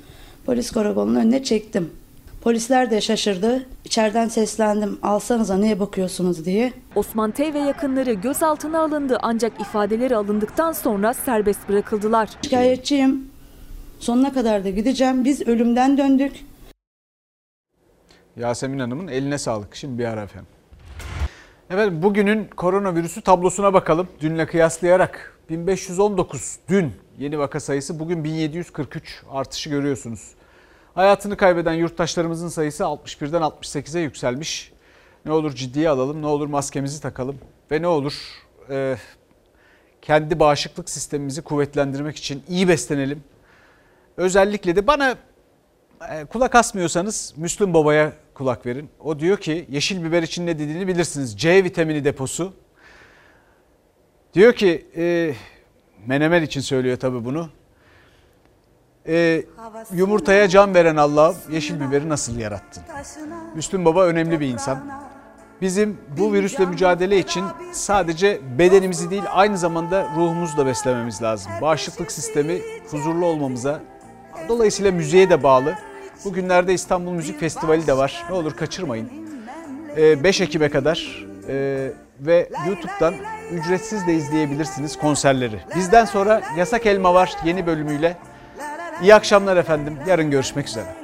[0.45, 1.89] Polis karakolunun önüne çektim.
[2.42, 3.66] Polisler de şaşırdı.
[3.86, 6.74] İçeriden seslendim alsanıza niye bakıyorsunuz diye.
[6.96, 12.30] Osman T ve yakınları gözaltına alındı ancak ifadeleri alındıktan sonra serbest bırakıldılar.
[12.44, 13.32] Şikayetçiyim.
[14.00, 15.26] Sonuna kadar da gideceğim.
[15.26, 16.34] Biz ölümden döndük.
[18.38, 19.76] Yasemin Hanım'ın eline sağlık.
[19.76, 20.50] Şimdi bir ara efendim.
[21.70, 24.08] Efendim bugünün koronavirüsü tablosuna bakalım.
[24.22, 30.36] Dünle kıyaslayarak 1519 dün yeni vaka sayısı bugün 1743 artışı görüyorsunuz.
[30.96, 34.72] Hayatını kaybeden yurttaşlarımızın sayısı 61'den 68'e yükselmiş.
[35.26, 37.38] Ne olur ciddiye alalım, ne olur maskemizi takalım
[37.72, 38.14] ve ne olur
[38.70, 38.98] e,
[40.02, 43.24] kendi bağışıklık sistemimizi kuvvetlendirmek için iyi beslenelim.
[44.18, 45.16] Özellikle de bana
[46.12, 48.89] e, kulak asmıyorsanız Müslüm Baba'ya kulak verin.
[49.00, 51.39] O diyor ki yeşil biber için ne dediğini bilirsiniz.
[51.39, 52.54] C vitamini deposu.
[54.34, 55.34] Diyor ki e,
[56.08, 57.50] menemen için söylüyor tabii bunu.
[59.08, 59.43] E,
[59.93, 62.84] yumurtaya can veren Allah yeşil biberi nasıl yarattın?
[63.56, 64.80] Müslüm Baba önemli bir insan.
[65.62, 71.52] Bizim bu virüsle mücadele için sadece bedenimizi değil aynı zamanda ruhumuzu da beslememiz lazım.
[71.62, 72.60] Bağışıklık sistemi
[72.91, 73.80] huzurlu olmamıza
[74.49, 75.76] dolayısıyla müziğe de bağlı.
[76.26, 78.24] Bugünlerde İstanbul Müzik Festivali de var.
[78.30, 79.10] Ne olur kaçırmayın.
[79.97, 81.88] 5 Ekim'e kadar e,
[82.20, 83.14] ve YouTube'dan
[83.52, 85.60] ücretsiz de izleyebilirsiniz konserleri.
[85.76, 88.18] Bizden sonra Yasak Elma var yeni bölümüyle.
[89.02, 89.98] İyi akşamlar efendim.
[90.08, 91.01] Yarın görüşmek üzere.